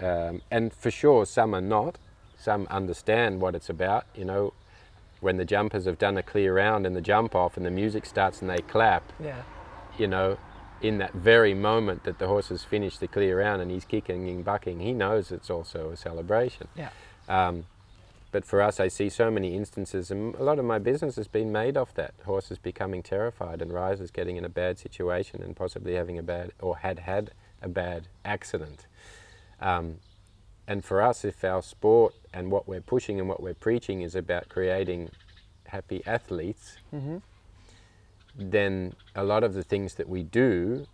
[0.00, 1.98] um, and for sure some are not
[2.44, 4.52] some understand what it's about you know
[5.20, 8.04] when the jumpers have done a clear round and the jump off and the music
[8.04, 9.42] starts and they clap Yeah.
[9.96, 10.36] you know,
[10.82, 14.28] in that very moment that the horse has finished the clear round and he's kicking
[14.28, 16.68] and bucking, he knows it's also a celebration.
[16.76, 16.90] Yeah.
[17.26, 17.64] Um,
[18.32, 21.28] but for us, I see so many instances, and a lot of my business has
[21.28, 22.12] been made off that.
[22.26, 26.50] Horses becoming terrified and riders getting in a bad situation and possibly having a bad,
[26.60, 27.30] or had had
[27.62, 28.86] a bad accident.
[29.60, 30.00] Um,
[30.66, 34.14] and for us, if our sport and what we're pushing and what we're preaching is
[34.14, 35.10] about creating
[35.68, 37.18] happy athletes, Mm-hmm.
[38.36, 40.86] then a lot of the things that we do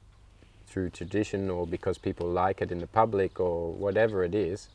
[0.67, 4.69] through tradition or because people like it in the public or whatever it is,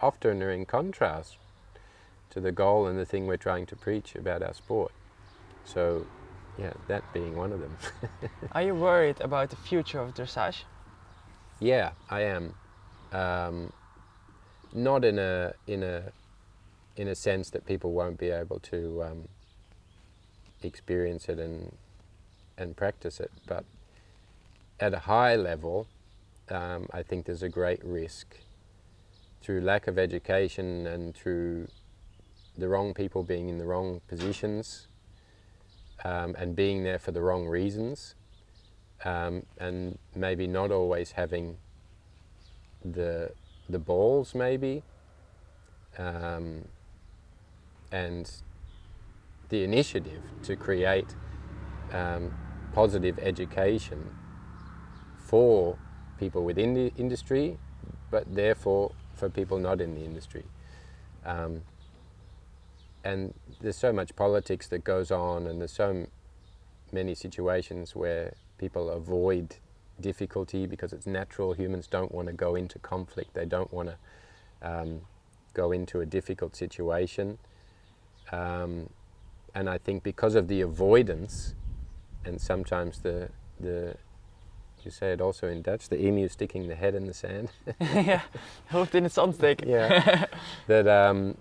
[0.00, 1.36] often are in contrast
[2.30, 4.92] to the goal and the thing we're trying to preach about our sport.
[5.64, 6.06] So,
[6.58, 7.76] yeah, that being one of them.
[8.52, 10.62] Are you worried about the future of dressage?
[11.60, 12.54] yeah, I am.
[13.12, 13.72] Um,
[14.72, 16.12] not in a in a
[16.96, 19.28] in a sense that people won't be able to um,
[20.62, 21.76] experience it and
[22.56, 23.64] and practice it, but
[24.80, 25.86] at a high level,
[26.50, 28.36] um, I think there's a great risk
[29.40, 31.68] through lack of education and through
[32.56, 34.88] the wrong people being in the wrong positions
[36.04, 38.14] um, and being there for the wrong reasons,
[39.04, 41.56] um, and maybe not always having
[42.84, 43.30] the
[43.68, 44.82] the balls maybe
[45.98, 46.64] um,
[47.92, 48.30] and
[49.48, 51.14] the initiative to create
[51.92, 52.34] um,
[52.74, 54.10] positive education
[55.16, 55.78] for
[56.18, 57.58] people within the industry,
[58.10, 60.44] but therefore for people not in the industry.
[61.24, 61.62] Um,
[63.04, 66.06] and there's so much politics that goes on, and there's so
[66.92, 69.56] many situations where people avoid
[70.00, 71.52] difficulty because it's natural.
[71.52, 73.34] Humans don't want to go into conflict.
[73.34, 73.96] They don't want to
[74.62, 75.00] um,
[75.54, 77.38] go into a difficult situation.
[78.32, 78.90] Um,
[79.54, 81.54] and I think because of the avoidance,
[82.24, 83.30] and sometimes the
[83.60, 83.96] the
[84.84, 87.50] you say it also in Dutch, the emu sticking the head in the sand.
[87.80, 88.20] ja,
[88.70, 89.68] hoofd in het zand steken.
[89.68, 90.24] yeah,
[90.66, 91.34] that um,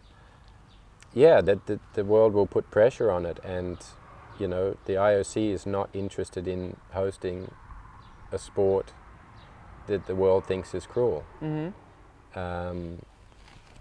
[1.13, 3.77] yeah, that, that the world will put pressure on it, and
[4.39, 7.51] you know the IOC is not interested in hosting
[8.32, 8.93] a sport
[9.88, 11.23] that the world thinks is cruel.
[11.41, 11.73] Mhm.
[12.36, 12.99] Um,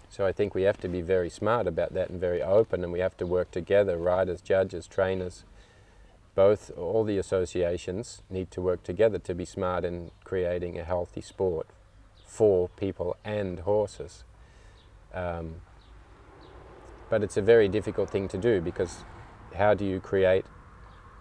[0.09, 2.91] so I think we have to be very smart about that and very open, and
[2.91, 3.97] we have to work together.
[3.97, 5.43] Riders, judges, trainers,
[6.33, 11.21] both all the associations need to work together to be smart in creating a healthy
[11.21, 11.67] sport
[12.25, 14.23] for people and horses.
[15.13, 15.61] Um,
[17.09, 19.03] but it's a very difficult thing to do because
[19.55, 20.45] how do you create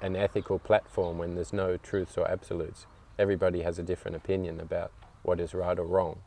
[0.03, 2.87] an ethical platform when there's no truths or absolutes?
[3.19, 4.93] Everybody has a different opinion about
[5.23, 6.21] what is right or wrong.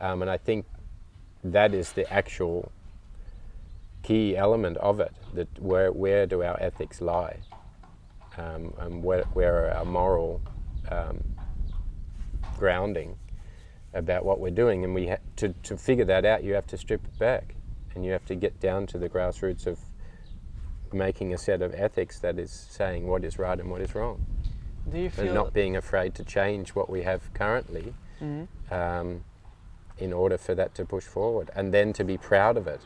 [0.00, 0.66] Um, and I think
[1.44, 2.72] that is the actual
[4.02, 5.12] key element of it.
[5.34, 7.38] That where where do our ethics lie,
[8.36, 10.40] um, and where where are our moral
[10.90, 11.22] um,
[12.58, 13.16] grounding
[13.94, 14.84] about what we're doing?
[14.84, 17.54] And we ha- to to figure that out, you have to strip it back,
[17.94, 19.78] and you have to get down to the grassroots of
[20.92, 24.24] making a set of ethics that is saying what is right and what is wrong,
[24.90, 28.48] Do you and feel not being afraid to change what we have currently Mhm.
[28.70, 29.24] um,
[29.98, 32.80] in order for that to push forward, and then to be proud of it,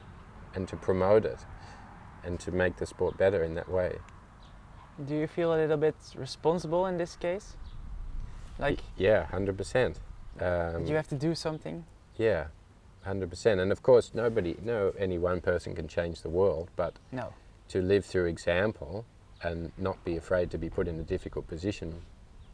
[0.54, 1.44] and to promote it,
[2.24, 3.98] and to make the sport better in that way.
[5.04, 7.56] Do you feel a little bit responsible in this case?
[8.58, 10.00] Like Yeah, hundred percent.
[10.40, 11.84] Um, you have to do something?
[12.16, 12.46] yeah,
[13.02, 13.60] hundred percent.
[13.60, 17.32] And of course, nobody, no, any one person can change the world, but No.
[17.68, 19.04] to live through example
[19.42, 21.94] and not be afraid to be put in a difficult position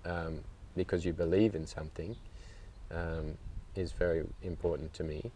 [0.04, 0.40] um,
[0.76, 2.16] because you believe in something
[2.90, 3.36] um,
[3.74, 5.30] is very important to me.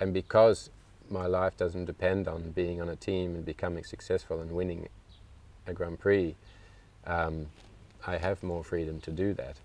[0.00, 0.70] And because
[1.10, 4.88] my life doesn't depend on being on a team and becoming successful and winning
[5.66, 6.36] a Grand Prix,
[7.06, 7.46] um,
[8.06, 9.56] I have more freedom to do that.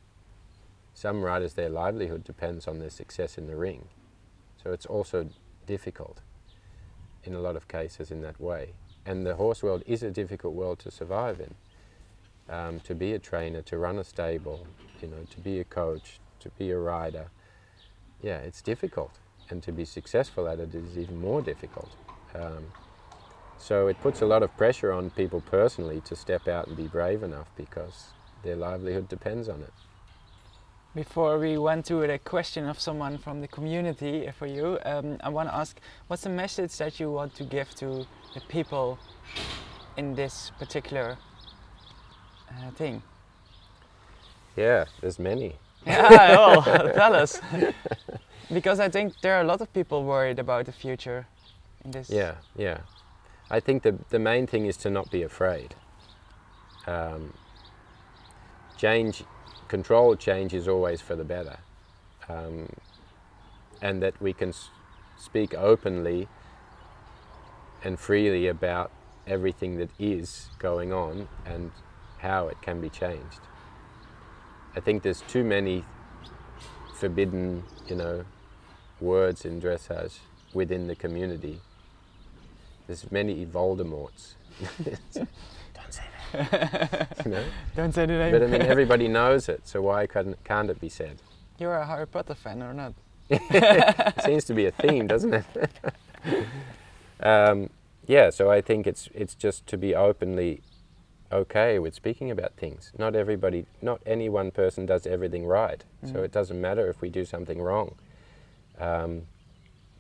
[0.94, 3.88] Some riders, their livelihood depends on their success in the ring.
[4.64, 5.30] So it's also
[5.66, 6.20] difficult
[7.24, 8.74] in a lot of cases in that way.
[9.06, 11.54] And the horse world is a difficult world to survive in.
[12.50, 14.68] Um, to be a trainer, to run a stable,
[15.02, 17.28] you know, to be a coach, to be a rider,
[18.22, 19.12] yeah, it's difficult.
[19.50, 21.90] And to be successful at it is even more difficult.
[22.34, 22.66] Um,
[23.58, 26.88] so it puts a lot of pressure on people personally to step out and be
[26.88, 28.08] brave enough because
[28.44, 29.74] their livelihood depends on it.
[30.96, 35.30] Before we went to the question of someone from the community for you, um, I
[35.30, 38.98] want to ask what's the message that you want to give to the people
[39.98, 41.18] in this particular
[42.50, 43.02] uh, thing?
[44.56, 45.56] Yeah, there's many.
[45.86, 46.62] Yeah, well,
[46.94, 47.42] tell us.
[48.54, 51.28] because I think there are a lot of people worried about the future
[51.84, 52.10] in this.
[52.10, 52.78] Yeah, yeah.
[53.52, 55.76] I think the the main thing is to not be afraid.
[56.88, 57.34] Um,
[58.78, 59.24] change,
[59.68, 61.58] control change is always for the better,
[62.30, 62.70] um,
[63.82, 64.70] and that we can s-
[65.18, 66.28] speak openly
[67.84, 68.92] and freely about
[69.28, 71.72] everything that is going on and
[72.20, 73.42] how it can be changed.
[74.76, 75.86] I think there's too many
[76.96, 78.26] forbidden, you know,
[79.00, 80.20] words in dressage
[80.54, 81.60] within the community.
[82.88, 84.34] There's many Voldemorts.
[84.84, 85.28] Don't
[85.90, 87.22] say that.
[87.26, 87.44] you know?
[87.76, 88.32] Don't say the name.
[88.32, 91.18] But I mean, everybody knows it, so why can't, can't it be said?
[91.60, 92.94] You're a Harry Potter fan or not?
[93.30, 95.46] it seems to be a theme, doesn't it?
[97.24, 97.70] Um,
[98.06, 100.62] yeah, so I think it's it's just to be openly
[101.32, 102.92] okay with speaking about things.
[102.98, 105.84] Not everybody, not any one person does everything right.
[106.06, 106.26] So Mhm.
[106.26, 107.96] it doesn't matter if we do something wrong.
[108.80, 109.24] Um,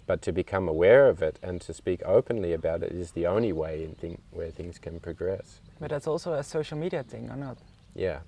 [0.06, 3.54] but to become aware of it and to speak openly about it is the only
[3.54, 5.60] way in thing, where things can progress.
[5.80, 7.58] But that's also a social media thing or not?
[7.96, 8.20] Yeah,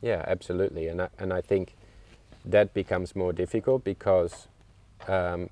[0.00, 1.74] yeah, absolutely, and I, and I think
[2.44, 4.46] that becomes more difficult because
[5.08, 5.50] um,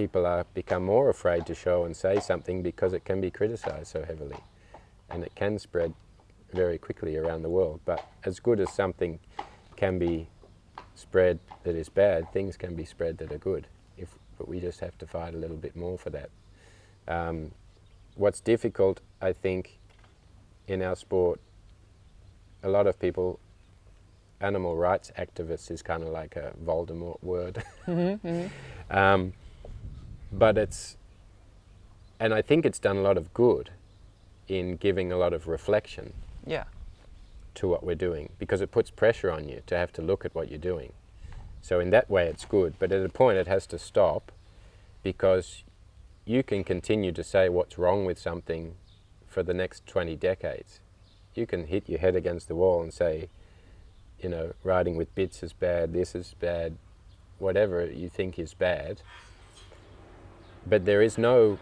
[0.00, 3.88] people are become more afraid to show and say something because it can be criticised
[3.88, 4.40] so heavily,
[5.10, 5.92] and it can spread
[6.54, 7.80] very quickly around the world.
[7.84, 9.18] But as good as something
[9.76, 10.28] can be
[10.94, 13.66] spread that is bad, things can be spread that are good.
[13.98, 16.30] If but we just have to fight a little bit more for that.
[17.06, 17.50] Um,
[18.14, 19.78] what's difficult, I think,
[20.66, 21.40] in our sport
[22.62, 23.38] a lot of people,
[24.40, 27.62] animal rights activists is kind of like a Voldemort word.
[28.90, 29.32] um,
[30.32, 30.96] but it's,
[32.18, 33.70] and I think it's done a lot of good
[34.48, 36.12] in giving a lot of reflection
[36.46, 36.64] Yeah.
[37.54, 40.34] to what we're doing because it puts pressure on you to have to look at
[40.34, 40.92] what you're doing.
[41.62, 42.74] So in that way, it's good.
[42.78, 44.32] But at a point, it has to stop
[45.02, 45.62] because
[46.24, 48.74] you can continue to say what's wrong with something
[49.26, 50.80] for the next 20 decades.
[51.34, 53.28] You can hit your head against the wall and say,
[54.20, 56.76] you know, riding with bits is bad, this is bad,
[57.38, 59.02] whatever you think is bad.
[60.66, 61.58] But there is no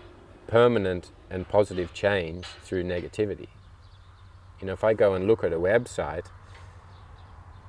[0.47, 3.49] permanent and positive change through negativity.
[4.61, 6.27] You know, if I go and look at a website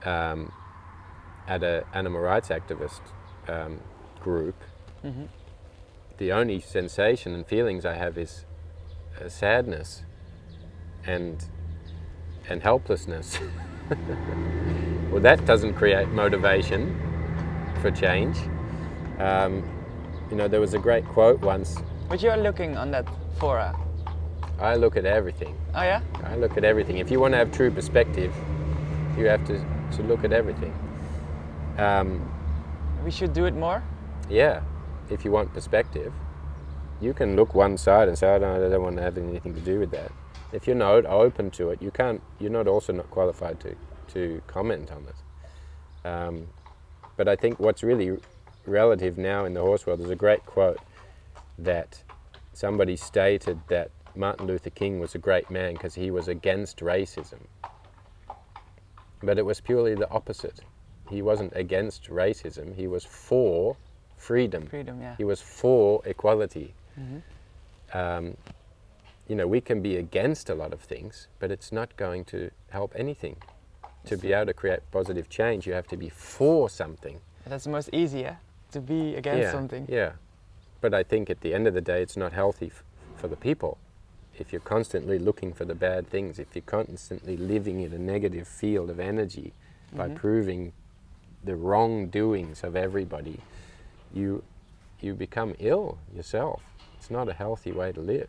[0.04, 0.52] um,
[1.48, 3.02] at an animal rights activist
[3.48, 3.80] um,
[4.22, 4.56] group,
[5.02, 5.26] hmm
[6.20, 8.46] the only sensation and feelings I have is
[9.20, 10.04] uh, sadness
[11.06, 11.44] and
[12.48, 13.40] and helplessness.
[15.12, 17.00] well, that doesn't create motivation
[17.82, 18.38] for change.
[19.18, 19.64] Um,
[20.30, 21.78] you know, there was a great quote once.
[22.08, 23.08] But you're looking on that
[23.40, 23.76] fora.
[24.60, 25.56] I look at everything.
[25.74, 26.02] Oh yeah?
[26.24, 26.98] I look at everything.
[26.98, 28.34] If you want to have true perspective,
[29.18, 29.64] you have to,
[29.98, 30.74] to look at everything.
[31.78, 32.30] Um,
[33.04, 33.82] We should do it more?
[34.30, 34.62] yeah,
[35.10, 36.14] if you want perspective.
[37.02, 39.56] you can look one side and say, I don't, I don't want to have anything
[39.56, 40.12] to do with that.
[40.52, 42.22] If you're not open to it, you can't.
[42.40, 43.76] You're not also not qualified to
[44.14, 46.08] to comment on it.
[46.08, 46.48] Um,
[47.16, 48.18] but I think what's really
[48.66, 50.80] relative now in the horse world There's a great quote
[51.58, 52.04] that
[52.54, 57.40] somebody stated that Martin Luther King was a great man because he was against racism.
[59.22, 60.62] But it was purely the opposite.
[61.10, 63.76] He wasn't against racism, he was for
[64.18, 64.68] freedom.
[64.68, 65.16] Freedom, yeah.
[65.18, 66.74] He was for equality.
[67.00, 67.22] Mhm.
[67.94, 68.38] Um,
[69.28, 72.52] you know, we can be against a lot of things, but it's not going to
[72.70, 73.38] help anything.
[74.06, 77.22] To be able to create positive change, you have to be for something.
[77.46, 78.38] That's the most easy, yeah?
[78.72, 79.86] To be against yeah, something.
[79.90, 80.12] Yeah.
[80.82, 82.84] But I think at the end of the day, it's not healthy f-
[83.16, 83.78] for the people.
[84.38, 88.48] If you're constantly looking for the bad things, if you're constantly living in a negative
[88.48, 89.54] field of energy
[89.94, 90.16] by Mhm.
[90.16, 90.74] proving
[91.44, 93.40] the wrongdoings of everybody,
[94.14, 94.44] you
[95.02, 96.62] you become ill yourself.
[96.98, 98.28] It's not a healthy way to live.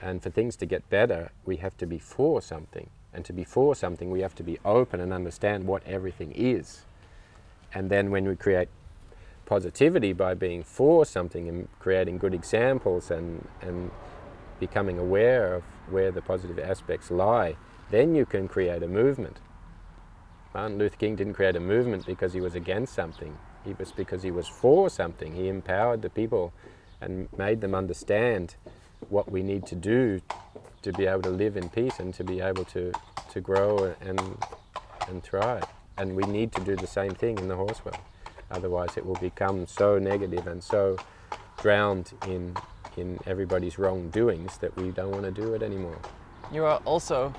[0.00, 2.88] And for things to get better, we have to be for something.
[3.12, 6.86] And to be for something, we have to be open and understand what everything is.
[7.74, 8.68] And then when we create
[9.50, 13.90] positivity by being for something and creating good examples and, and
[14.60, 17.56] becoming aware of where the positive aspects lie,
[17.90, 19.38] then you can create a movement.
[20.54, 23.36] Martin Luther King didn't create a movement because he was against something.
[23.64, 25.34] He was because he was for something.
[25.34, 26.52] He empowered the people
[27.00, 28.54] and made them understand
[29.08, 30.20] what we need to do
[30.82, 32.92] to be able to live in peace and to be able to,
[33.32, 34.20] to grow and,
[35.08, 35.66] and thrive.
[35.98, 37.98] And we need to do the same thing in the horse world.
[38.50, 40.96] Otherwise, it will become so negative and so
[41.62, 42.56] drowned in,
[42.96, 45.98] in everybody's wrongdoings that we don't want to do it anymore.
[46.52, 47.32] You are also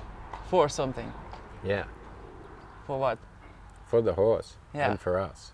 [0.48, 1.12] for something.
[1.64, 1.84] Yeah,
[2.86, 3.18] For what?
[3.86, 4.90] for the horse Yeah.
[4.90, 5.52] and for us.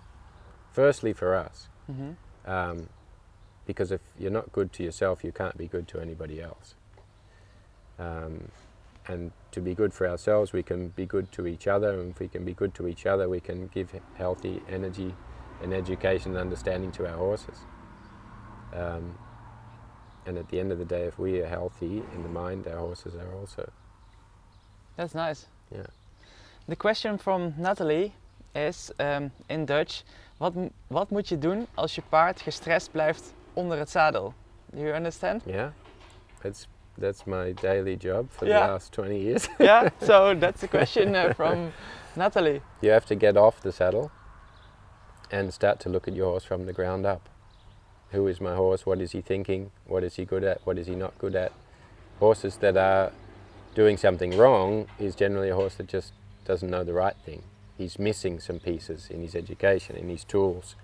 [0.72, 1.68] Firstly, for us.
[1.86, 2.12] hmm
[2.46, 2.88] Um,
[3.66, 6.74] because if you're not good to yourself, you can't be good to anybody else.
[7.98, 8.48] Um,
[9.08, 12.20] and to be good for ourselves, we can be good to each other, and if
[12.20, 15.14] we can be good to each other, we can give healthy energy
[15.62, 17.58] and education and understanding to our horses.
[18.74, 19.14] Um,
[20.26, 22.78] and at the end of the day, if we are healthy in the mind, our
[22.78, 23.70] horses are also.
[24.96, 25.46] That's nice.
[25.70, 25.86] Yeah.
[26.68, 28.12] The question from Natalie
[28.54, 30.02] is um, in Dutch:
[30.38, 34.34] wat, m- wat moet je doen als je paard gestrest blijft onder het zadel?
[34.72, 35.42] Do you understand?
[35.46, 35.68] Yeah,
[36.42, 36.66] that's
[36.98, 38.66] that's my daily job for Yeah.
[38.66, 39.48] the last 20 years.
[39.58, 39.88] yeah.
[40.00, 41.72] So that's the question uh, from
[42.12, 42.60] Natalie.
[42.80, 44.10] You have to get off the saddle
[45.30, 47.28] and start to look at your horse from the ground up.
[48.10, 48.86] Who is my horse?
[48.86, 49.70] What is he thinking?
[49.86, 50.64] What is he good at?
[50.64, 51.52] What is he not good at?
[52.18, 53.12] Horses that are
[53.74, 56.12] doing something wrong is generally a horse that just
[56.44, 57.42] doesn't know the right thing.
[57.76, 60.74] He's missing some pieces in his education, in his tools.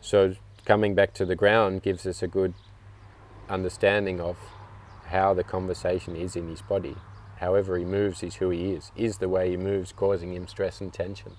[0.00, 0.34] So
[0.64, 2.54] coming back to the ground gives us a good
[3.48, 4.36] understanding of
[5.06, 6.96] how the conversation is in his body.
[7.38, 8.90] However he moves is who he is.
[8.96, 11.32] Is the way he moves causing him stress and tension?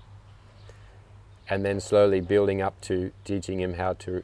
[1.51, 4.23] And then slowly building up to teaching him how to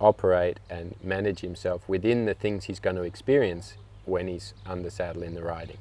[0.00, 3.74] operate and manage himself within the things he's going to experience
[4.04, 5.78] when he's under saddle in the riding.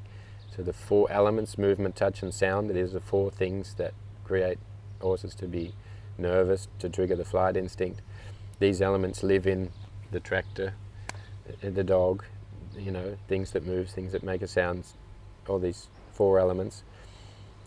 [0.55, 4.59] So the four elements, movement, touch and sound, it is the four things that create
[5.01, 5.73] horses to be
[6.19, 8.01] nervous, to trigger the flight instinct.
[8.59, 9.71] These elements live in
[10.11, 10.75] the tractor,
[11.61, 12.25] the dog,
[12.77, 14.85] you know, things that move, things that make a sound,
[15.47, 16.83] all these four elements.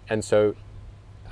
[0.09, 0.55] And so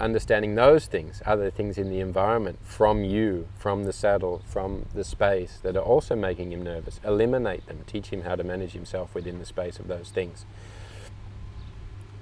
[0.01, 5.05] understanding those things, other things in the environment from you, from the saddle, from the
[5.05, 9.15] space that are also making him nervous, eliminate them, teach him how to manage himself
[9.15, 10.47] within the space of those things.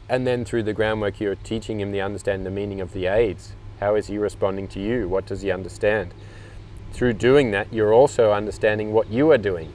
[0.08, 3.52] And then through the groundwork, you're teaching him to understand the meaning of the aids.
[3.78, 5.08] How is he responding to you?
[5.08, 6.12] What does he understand?
[6.92, 9.72] Through doing that, you're also understanding what you are doing.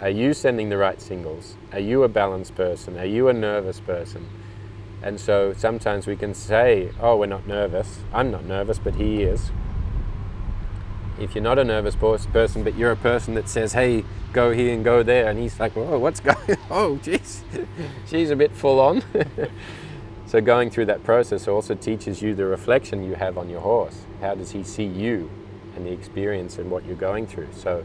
[0.00, 1.56] Are you sending the right singles?
[1.72, 2.98] Are you a balanced person?
[2.98, 4.28] Are you a nervous person?
[5.02, 8.00] And so sometimes we can say, oh, we're not nervous.
[8.12, 9.50] I'm not nervous, but he is.
[11.18, 14.52] If you're not a nervous pers- person, but you're a person that says, hey, go
[14.52, 16.36] here and go there, and he's like, what's going
[16.70, 17.42] Oh, jeez.
[18.06, 19.02] She's a bit full on.
[20.26, 24.02] so going through that process also teaches you the reflection you have on your horse.
[24.20, 25.30] How does he see you
[25.74, 27.48] and the experience and what you're going through?
[27.52, 27.84] So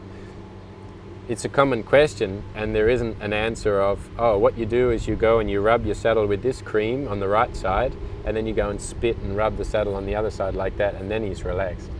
[1.28, 5.06] it's a common question, and there isn't an answer of, oh, what you do is
[5.06, 7.94] you go and you rub your saddle with this cream on the right side,
[8.24, 10.76] and then you go and spit and rub the saddle on the other side like
[10.78, 11.90] that, and then he's relaxed.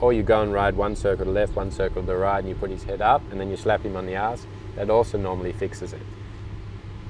[0.00, 2.38] Or you go and ride one circle to the left, one circle to the right,
[2.38, 4.46] and you put his head up, and then you slap him on the ass.
[4.76, 6.02] That also normally fixes it.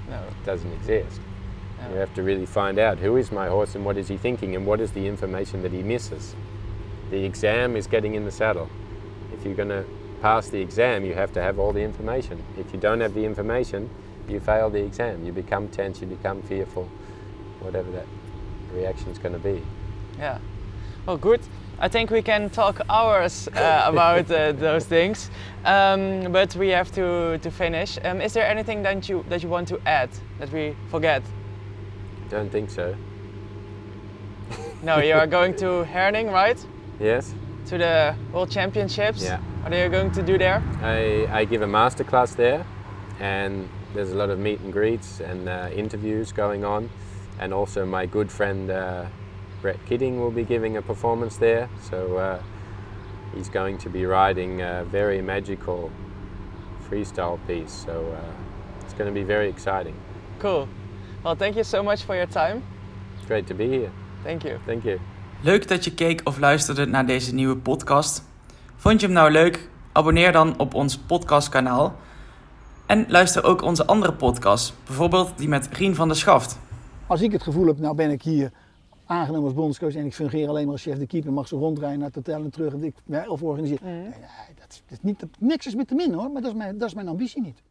[0.08, 0.22] No.
[0.22, 1.20] It doesn't exist.
[1.80, 1.90] no.
[1.90, 4.54] You have to really find out who is my horse and what is he thinking
[4.54, 6.36] and what is the information that he misses.
[7.10, 8.68] The exam is getting in the saddle.
[9.32, 9.84] If you're going to
[10.20, 12.42] pass the exam, you have to have all the information.
[12.58, 13.90] If you don't have the information,
[14.28, 15.24] you fail the exam.
[15.24, 16.88] You become tense, you become fearful,
[17.60, 18.06] whatever that
[18.72, 19.62] reaction is going to be.
[20.18, 20.38] Yeah.
[21.06, 21.40] Well, good.
[21.78, 25.30] I think we can talk hours uh, about uh, those things,
[25.64, 27.98] um, but we have to, to finish.
[28.02, 30.08] Um, is there anything that you that you want to add
[30.38, 31.22] that we forget?
[32.30, 32.94] Don't think so.
[34.82, 36.58] No, you are going to Herning, right?
[36.98, 37.34] Yes,
[37.66, 39.24] To the World Championships.
[39.24, 39.40] Yeah.
[39.62, 40.62] What are you going to do there?
[40.82, 42.64] I, I give a masterclass there,
[43.18, 46.88] and there's a lot of meet and greets and uh, interviews going on.
[47.40, 49.06] And also, my good friend uh,
[49.62, 51.68] Brett Kidding will be giving a performance there.
[51.90, 52.42] So uh,
[53.34, 55.90] he's going to be riding a very magical
[56.88, 57.72] freestyle piece.
[57.72, 59.96] So uh, it's going to be very exciting.
[60.38, 60.68] Cool.
[61.24, 62.62] Well, thank you so much for your time.
[63.16, 63.90] It's great to be here.
[64.22, 64.60] Thank you.
[64.66, 65.00] Thank you.
[65.42, 68.22] Leuk dat je keek of luisterde naar deze nieuwe podcast.
[68.76, 69.68] Vond je hem nou leuk?
[69.92, 71.94] Abonneer dan op ons podcastkanaal.
[72.86, 76.58] En luister ook onze andere podcasts, bijvoorbeeld die met Rien van der Schaft.
[77.06, 78.50] Als ik het gevoel heb, nou ben ik hier
[79.06, 81.98] aangenomen als bondscoach en ik fungeer alleen maar als chef de keeper, mag ze rondrijden
[81.98, 82.94] naar het hotel en terug en ik,
[83.28, 83.86] of organiseren.
[84.00, 84.04] Nee,
[84.60, 86.56] dat, is- dat is niet, dat, niks is met te min hoor, maar dat is
[86.56, 87.62] mijn, dat is mijn ambitie niet.